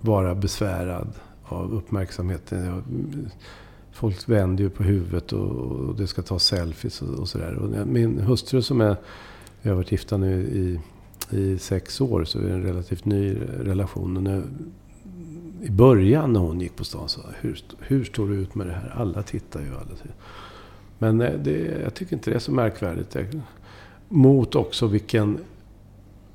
[0.02, 1.08] vara besvärad
[1.44, 2.84] av uppmärksamheten.
[3.92, 7.86] Folk vänder ju på huvudet och, det ska ta selfies och, sådär.
[7.86, 8.96] Min hustru som är,
[9.62, 10.80] vi har varit gifta nu i,
[11.38, 14.18] i sex år, så är det en relativt ny relation.
[14.18, 14.44] Och när,
[15.66, 18.74] I början när hon gick på stan så hur, hur står du ut med det
[18.74, 18.94] här?
[18.96, 19.68] Alla tittar ju.
[19.68, 20.16] Alla tittar.
[20.98, 23.18] Men eh, det, jag tycker inte det är så märkvärdigt.
[24.10, 25.38] Mot också vilken,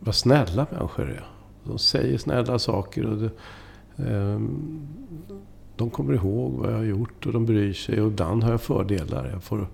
[0.00, 1.26] vad snälla människor är.
[1.64, 3.30] De säger snälla saker och det,
[3.96, 4.80] ehm,
[5.76, 8.00] de kommer ihåg vad jag har gjort och de bryr sig.
[8.00, 9.30] Och ibland har jag fördelar.
[9.32, 9.66] Jag får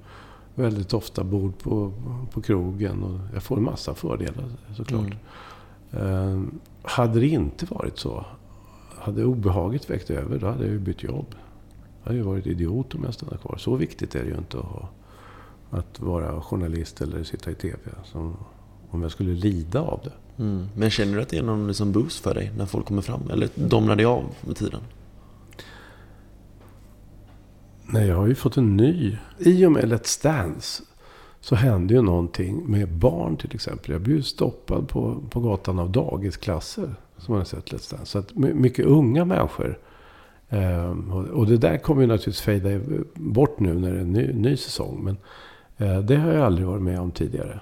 [0.55, 1.93] väldigt ofta bord på,
[2.33, 4.45] på krogen och jag får en massa fördelar
[4.77, 5.13] såklart.
[5.93, 8.25] Ehm, hade det inte varit så,
[9.07, 11.35] hade obehaget väckt över, då hade jag ju bytt jobb.
[12.03, 13.57] Jag hade ju varit idiot om jag stannade kvar.
[13.59, 14.89] Så viktigt är det ju inte att, ha,
[15.71, 17.79] att vara journalist eller sitta i TV.
[18.05, 18.37] Som,
[18.91, 20.43] om jag skulle lida av det.
[20.43, 20.69] Mm.
[20.75, 23.31] Men känner du att det är någon liksom boost för dig när folk kommer fram?
[23.31, 24.81] Eller domnar det av med tiden?
[27.83, 29.19] Nej, jag har ju fått en ny.
[29.39, 30.83] I och med Let's Dance
[31.41, 33.93] så hände ju någonting med barn till exempel.
[33.93, 38.07] Jag blev ju stoppad på, på gatan av dagisklasser som hade sett Let's Dance.
[38.07, 39.79] Så att mycket unga människor.
[40.49, 42.81] Ehm, och, det där kommer ju naturligtvis fejda
[43.15, 45.05] bort nu när det är en ny, ny säsong.
[45.05, 45.17] Men
[45.77, 47.61] eh, det har jag aldrig varit med om tidigare.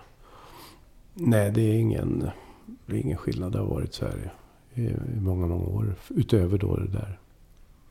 [1.14, 2.30] Nej, det är ingen,
[2.86, 3.52] det är ingen skillnad.
[3.52, 4.32] Det har varit så här
[4.74, 5.94] i, i många, många år.
[6.08, 7.18] Utöver då det där.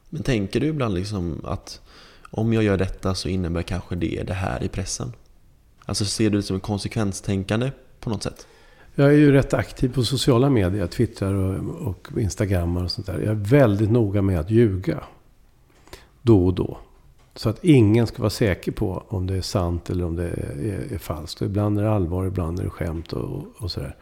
[0.10, 1.82] Men tänker du ibland liksom att
[2.32, 5.14] om jag gör detta så innebär kanske det det här i pressen?
[5.86, 8.48] Alltså ser du det som ett konsekvenstänkande på något sätt?
[8.96, 10.88] Jag är ju rätt aktiv på sociala medier.
[10.88, 13.20] Twittrar och, och Instagrammar och sånt där.
[13.20, 15.04] Jag är väldigt noga med att ljuga.
[16.22, 16.78] Då och då.
[17.36, 20.94] Så att ingen ska vara säker på om det är sant eller om det är,
[20.94, 21.42] är falskt.
[21.42, 23.96] Och ibland är det allvar, ibland är det skämt och, och sådär.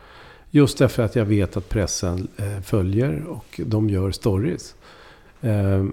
[0.49, 4.75] Just därför att jag vet att pressen eh, följer och de gör stories.
[5.41, 5.85] Eh,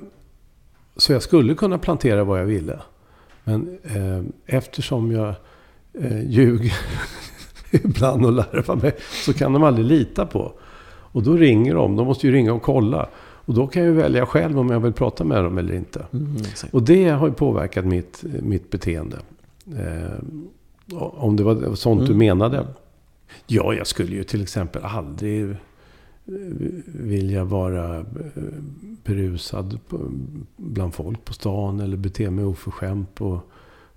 [0.96, 2.80] så jag skulle kunna plantera vad jag ville.
[3.44, 5.34] Men eh, eftersom jag
[5.92, 6.72] eh, ljuger
[7.84, 8.92] ibland och larvar mig
[9.24, 10.52] så kan de aldrig lita på.
[11.12, 11.96] Och då ringer de.
[11.96, 13.08] De måste ju ringa och kolla.
[13.18, 16.06] Och då kan jag välja själv om jag vill prata med dem eller inte.
[16.12, 16.36] Mm,
[16.70, 19.16] och det har ju påverkat mitt, mitt beteende.
[19.78, 20.18] Eh,
[20.96, 22.12] om det var sånt Mm.
[22.12, 22.66] du menade.
[23.46, 25.54] Ja, jag skulle ju till exempel aldrig eh,
[26.86, 28.04] vilja vara eh,
[29.04, 29.78] berusad
[30.56, 31.80] bland folk på stan.
[31.80, 33.40] Eller bete mig oförskämt på,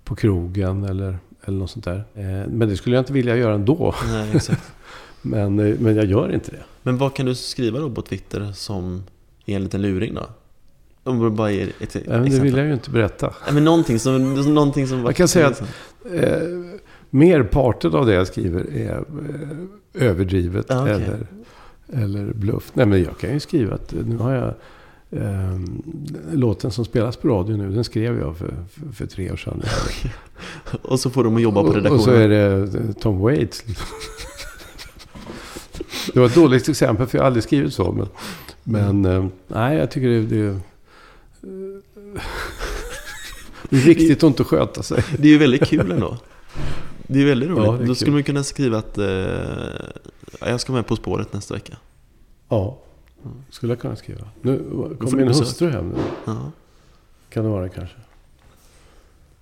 [0.04, 0.84] på krogen.
[0.84, 2.04] Eller, eller något sånt där.
[2.14, 3.94] Eh, Men det skulle jag inte vilja göra ändå.
[4.08, 4.72] Nej, exakt.
[5.22, 6.62] men, eh, men jag gör inte det.
[6.82, 9.02] Men vad kan du skriva då på Twitter som
[9.46, 10.26] är en liten luring då?
[11.04, 13.34] Om du bara ger ett Nej, men det vill jag ju inte berätta.
[13.44, 14.34] Nej, men någonting som...
[14.54, 15.62] Någonting som Jag kan säga att
[16.12, 16.38] eh,
[17.10, 18.96] merparten av det jag skriver är
[19.94, 20.94] eh, överdrivet Ah, okej.
[20.94, 21.26] eller,
[22.04, 22.70] eller bluff.
[22.74, 24.54] Nej, men jag kan ju skriva att nu har jag...
[25.16, 25.58] Eh,
[26.32, 29.62] låten som spelas på radio nu, den skrev jag för, för, för tre år sedan.
[30.82, 31.98] Och så får de att jobba på redaktionen.
[31.98, 33.64] Och så är det eh, Tom Waits.
[36.12, 37.92] Det var ett dåligt exempel för jag har aldrig skrivit så.
[37.92, 38.08] Men,
[38.62, 40.56] men eh, nej, jag tycker det, det, eh,
[43.70, 45.04] det är viktigt att inte sköta sig.
[45.18, 46.16] Det är ju väldigt kul ändå.
[47.06, 47.64] Det är väldigt roligt.
[47.64, 47.96] Ja, är Då kul.
[47.96, 49.06] skulle man kunna skriva att eh,
[50.40, 51.76] ja, jag ska med På spåret nästa vecka.
[52.48, 52.78] Ja,
[53.50, 54.28] skulle jag kunna skriva.
[54.42, 55.44] Nu Då får kom du min besök.
[55.46, 56.02] hustru hem nu.
[56.24, 56.50] Ja.
[57.28, 57.96] Kan det vara kanske.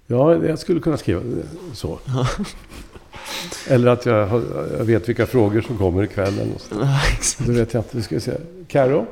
[0.06, 1.22] Ja, jag skulle kunna skriva
[1.72, 1.98] så.
[3.68, 4.42] Eller att jag, har,
[4.78, 6.38] jag vet vilka frågor som kommer ikväll.
[6.38, 6.68] Eller något.
[6.70, 7.46] Ja, exakt.
[7.46, 7.96] Det vet jag inte.
[7.96, 8.32] Vi ska se.
[8.68, 9.06] Karo?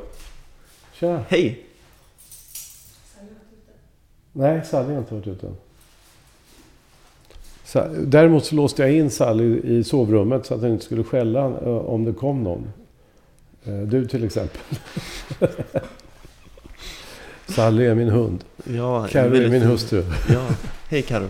[0.92, 1.22] Tja.
[1.28, 1.64] Hej!
[4.32, 5.52] Nej, Sally har inte varit ute
[8.06, 11.68] Däremot så låste jag in Sally i sovrummet så att den inte skulle skälla eh,
[11.68, 12.72] om det kom någon.
[13.64, 14.60] Eh, Du till exempel.
[17.46, 18.44] Sally är min hund.
[18.64, 20.04] Ja, Carro är min hustru.
[20.32, 20.46] Ja.
[20.88, 21.28] Hej Karo.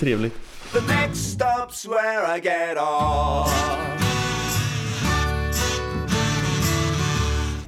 [0.00, 0.34] Trevligt.
[0.72, 3.52] The next stop's where I get off.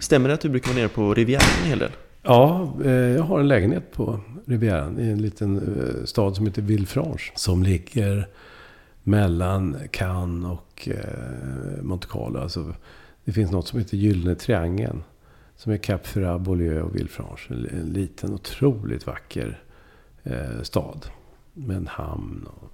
[0.00, 1.90] Stämmer det att du brukar vara nere på Rivieran en hel del?
[2.22, 6.62] Ja, eh, jag har en lägenhet på Rivieran i en liten eh, stad som heter
[6.62, 7.32] Villefranche.
[7.34, 8.28] Som ligger
[9.02, 10.88] mellan Cannes och
[11.82, 12.40] Monte Carlo.
[12.40, 12.74] Alltså,
[13.28, 15.02] det finns något som heter Gyllene Triangeln.
[15.56, 17.54] Som är Cap Ferrat, Beaulieu och Villefranche.
[17.54, 19.62] En, en liten otroligt vacker
[20.22, 21.06] eh, stad.
[21.52, 22.46] Med en hamn.
[22.46, 22.70] Och,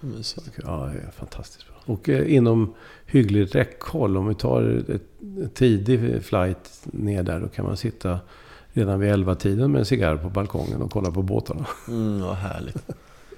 [0.00, 0.58] Mysigt.
[0.64, 1.94] ja, fantastiskt bra.
[1.94, 2.74] Och eh, inom
[3.06, 4.16] hyggligt räckhåll.
[4.16, 4.88] Om vi tar ett,
[5.44, 7.40] ett tidig flight ner där.
[7.40, 8.20] Då kan man sitta
[8.72, 11.66] redan vid 11-tiden med en cigarr på balkongen och kolla på båtarna.
[11.88, 12.76] Mm, vad härligt.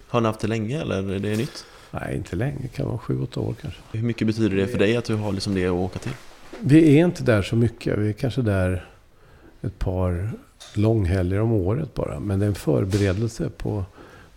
[0.08, 1.64] Har ni haft det länge eller är det nytt?
[1.90, 2.58] Nej, inte länge.
[2.62, 3.80] Det kan vara 7-8 år kanske.
[3.92, 6.12] Hur mycket betyder det för dig att du har liksom det att åka till?
[6.60, 7.98] Vi är inte där så mycket.
[7.98, 8.86] Vi är kanske där
[9.62, 10.30] ett par
[10.74, 12.20] långhelger om året bara.
[12.20, 13.84] Men det är en förberedelse på,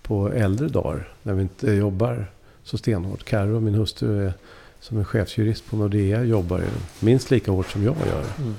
[0.01, 1.07] på äldre dagar.
[1.23, 2.25] När vi inte jobbar
[2.63, 3.23] så stenhårt.
[3.23, 4.33] Karo, min hustru, är,
[4.79, 6.65] som är chefsjurist på Nordea, jobbar ju
[6.99, 8.23] minst lika hårt som jag gör.
[8.37, 8.55] Mm.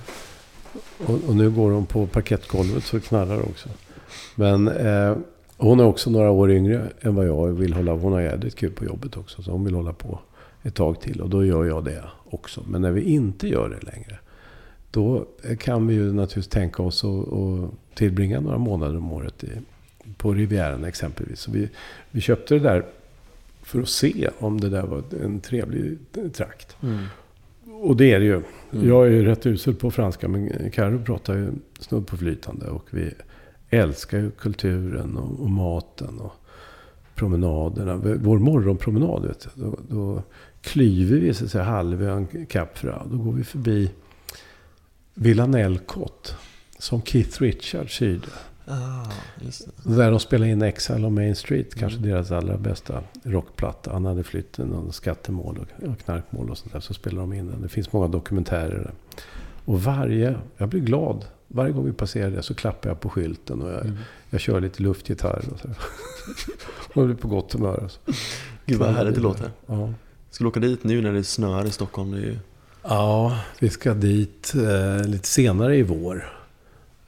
[1.07, 3.69] Och, och nu går hon på parkettgolvet så knarrar också.
[4.35, 5.17] Men eh,
[5.57, 7.93] hon är också några år yngre än vad jag vill hålla.
[7.93, 9.43] Hon har jädrigt kul på jobbet också.
[9.43, 10.19] Så hon vill hålla på
[10.63, 11.21] ett tag till.
[11.21, 12.65] Och då gör jag det också.
[12.69, 14.19] Men när vi inte gör det längre.
[14.91, 15.27] Då
[15.59, 19.49] kan vi ju naturligtvis tänka oss att tillbringa några månader om året i,
[20.17, 21.41] på Rivieran exempelvis.
[21.41, 21.69] Så vi,
[22.11, 22.85] vi köpte det där
[23.63, 25.99] för att se om det där var en trevlig
[26.33, 26.77] trakt.
[26.83, 27.05] Mm.
[27.83, 28.43] Och det är det ju.
[28.73, 28.89] Mm.
[28.89, 32.67] Jag är ju rätt usel på franska, men Karo pratar ju snudd på flytande.
[32.67, 33.11] Och vi
[33.71, 36.33] älskar ju kulturen och, och maten och
[37.15, 37.97] promenaderna.
[38.21, 40.23] Vår morgonpromenad, vet du, då, då
[40.63, 43.07] klyver vi så att säga halvön Cap Ferrat.
[43.11, 43.91] Då går vi förbi
[45.15, 46.35] Villa Nelcott.
[46.79, 48.27] Som Keith Richards hyrde.
[48.67, 49.07] Ah.
[49.85, 51.75] Där de spelade in Exile on Main Street.
[51.75, 53.93] Kanske deras allra bästa rockplatta.
[53.93, 56.81] Han hade flytt någon skattemål och, och knarkmål och sånt där.
[56.81, 57.63] Så spelade de in den.
[57.63, 58.79] Det finns många dokumentärer.
[58.79, 58.93] där.
[59.65, 61.25] Och varje, jag blir glad.
[61.49, 63.63] Varje gång vi passerar det så klappar jag på skylten.
[63.63, 63.97] Och jag, Mm.
[64.31, 65.45] jag kör lite luftgitarr.
[65.53, 65.69] Och, så.
[67.01, 67.81] och blir på gott humör.
[67.83, 68.01] Alltså.
[68.67, 69.51] Gud vad härligt det låter.
[69.67, 69.93] Ja.
[70.31, 72.15] Ska du åka dit nu när det snöar i Stockholm?
[72.15, 72.39] Ju...
[72.83, 76.33] Ja, vi ska dit eh, lite senare i vår.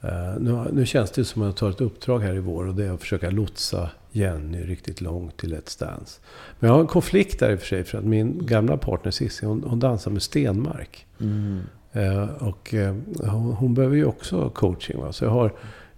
[0.01, 2.75] Eh, nu, nu känns det som att jag tar ett uppdrag här i vår och
[2.75, 6.19] det är att försöka lotsa Jenny riktigt långt till Let's Dance.
[6.59, 9.11] Men jag har en konflikt där i och för sig för att min gamla partner
[9.11, 11.05] Cissi, hon, hon dansar med Stenmark.
[11.19, 11.61] Mm.
[11.91, 14.99] Eh, och eh, hon, hon behöver ju också coaching.
[14.99, 15.13] Va?
[15.13, 15.53] Så jag har,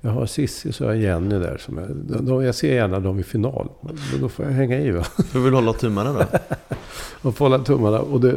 [0.05, 1.57] jag har Cissi och så har jag Jenny där.
[1.57, 1.87] Som är,
[2.21, 3.69] de, jag ser gärna dem i final.
[3.81, 5.05] Men då får jag hänga i va.
[5.33, 6.25] Du vill hålla tummarna då?
[7.29, 7.99] och få hålla tummarna.
[7.99, 8.31] Och det,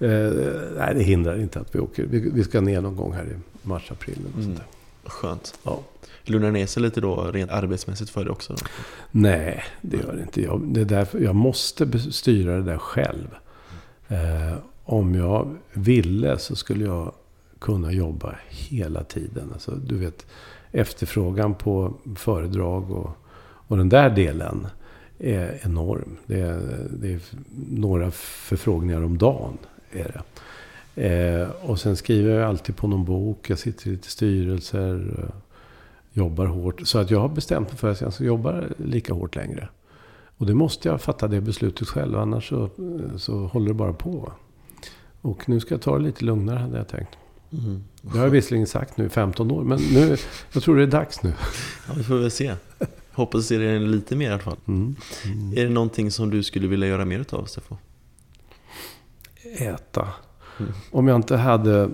[0.00, 0.32] eh,
[0.76, 2.06] nej, det hindrar inte att vi åker.
[2.06, 4.18] Vi, vi ska ner någon gång här i mars, april.
[4.36, 4.64] Och där.
[5.04, 5.58] Skönt.
[5.62, 5.80] Ja.
[6.24, 8.52] Lugnar ner sig lite då rent arbetsmässigt för dig också?
[8.52, 8.66] Då?
[9.10, 10.42] Nej, det gör det inte.
[10.42, 13.28] Jag, det är därför jag måste styra det där själv.
[14.08, 17.12] Eh, om jag ville så skulle jag
[17.58, 19.50] kunna jobba hela tiden.
[19.52, 20.26] Alltså, du vet,
[20.72, 23.10] efterfrågan på föredrag och,
[23.40, 24.66] och den där delen
[25.18, 26.16] är enorm.
[26.26, 27.20] Det är, det är
[27.70, 29.58] några förfrågningar om dagen.
[29.92, 30.22] Är det.
[30.98, 33.50] Eh, och sen skriver jag alltid på någon bok.
[33.50, 35.14] Jag sitter i lite styrelser.
[35.18, 35.34] Eh,
[36.12, 36.80] jobbar hårt.
[36.86, 39.68] Så att jag har bestämt mig för att jag ska jobba lika hårt längre.
[40.36, 42.18] Och det måste jag fatta det beslutet själv.
[42.18, 44.32] Annars så, eh, så håller det bara på.
[45.20, 47.18] Och nu ska jag ta det lite lugnare hade jag tänkt.
[47.52, 47.84] Mm.
[48.02, 49.64] Det har jag visserligen sagt nu i 15 år.
[49.64, 50.16] Men nu,
[50.52, 51.32] jag tror det är dags nu.
[51.88, 52.54] Ja, vi får väl se.
[53.12, 54.56] Hoppas se det lite mer i alla fall.
[54.68, 54.96] Mm.
[55.24, 55.52] Mm.
[55.58, 57.76] Är det någonting som du skulle vilja göra mer utav, Steffo?
[59.58, 60.08] Äta.
[60.58, 60.72] Mm.
[60.90, 61.90] Om jag inte hade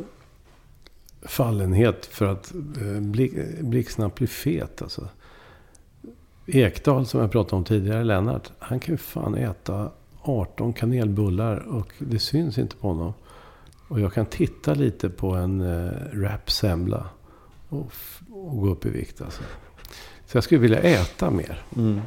[1.23, 4.83] fallenhet för att eh, bli, blixtsnabbt bli fet.
[4.83, 5.09] Alltså.
[6.47, 8.51] Ekdal som jag pratade om tidigare, Lennart.
[8.59, 9.91] Han kan ju fan äta
[10.23, 13.13] 18 kanelbullar och det syns inte på honom.
[13.95, 17.07] Och jag kan titta lite på en eh, wrapsemla
[17.69, 17.93] och,
[18.31, 19.21] och gå upp i vikt.
[19.21, 19.43] Alltså.
[20.27, 21.63] Så jag skulle vilja äta mer.
[21.77, 22.01] Mm.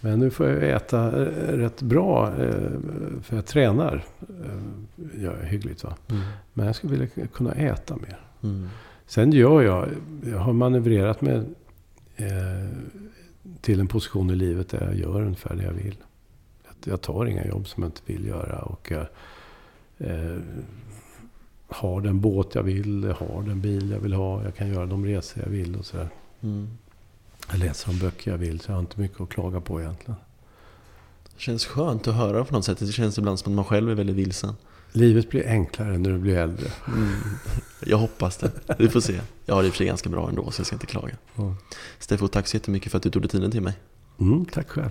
[0.00, 2.70] Men nu får jag äta eh, rätt bra, eh,
[3.22, 4.04] för jag tränar.
[5.20, 5.96] jag hyggligt va.
[6.10, 6.22] Mm.
[6.52, 8.20] Men jag skulle vilja kunna äta mer.
[8.42, 8.68] Mm.
[9.06, 9.88] Sen gör jag,
[10.30, 11.42] jag har manövrerat mig
[13.60, 15.96] till en position i livet där jag gör ungefär det jag vill.
[16.84, 18.58] Jag tar inga jobb som jag inte vill göra.
[18.58, 19.06] Och jag
[20.04, 20.38] eh,
[21.68, 24.42] har den båt jag vill, har den bil jag vill ha.
[24.42, 26.08] Jag kan göra de resor jag vill och sådär.
[26.40, 26.68] Mm.
[27.50, 30.16] Jag läser de böcker jag vill, så jag har inte mycket att klaga på egentligen.
[31.34, 32.78] Det känns skönt att höra på något sätt.
[32.78, 34.54] Det känns ibland som att man själv är väldigt vilsen.
[34.92, 36.70] Livet blir enklare när du blir äldre.
[36.86, 37.12] Mm.
[37.86, 38.50] Jag hoppas det.
[38.78, 39.20] Vi får se.
[39.46, 41.16] Jag har det i och för sig ganska bra ändå, så jag ska inte klaga.
[41.34, 41.56] Ja.
[41.98, 43.74] Steffo, tack så jättemycket för att du tog dig tiden till mig.
[44.20, 44.90] Mm, tack själv.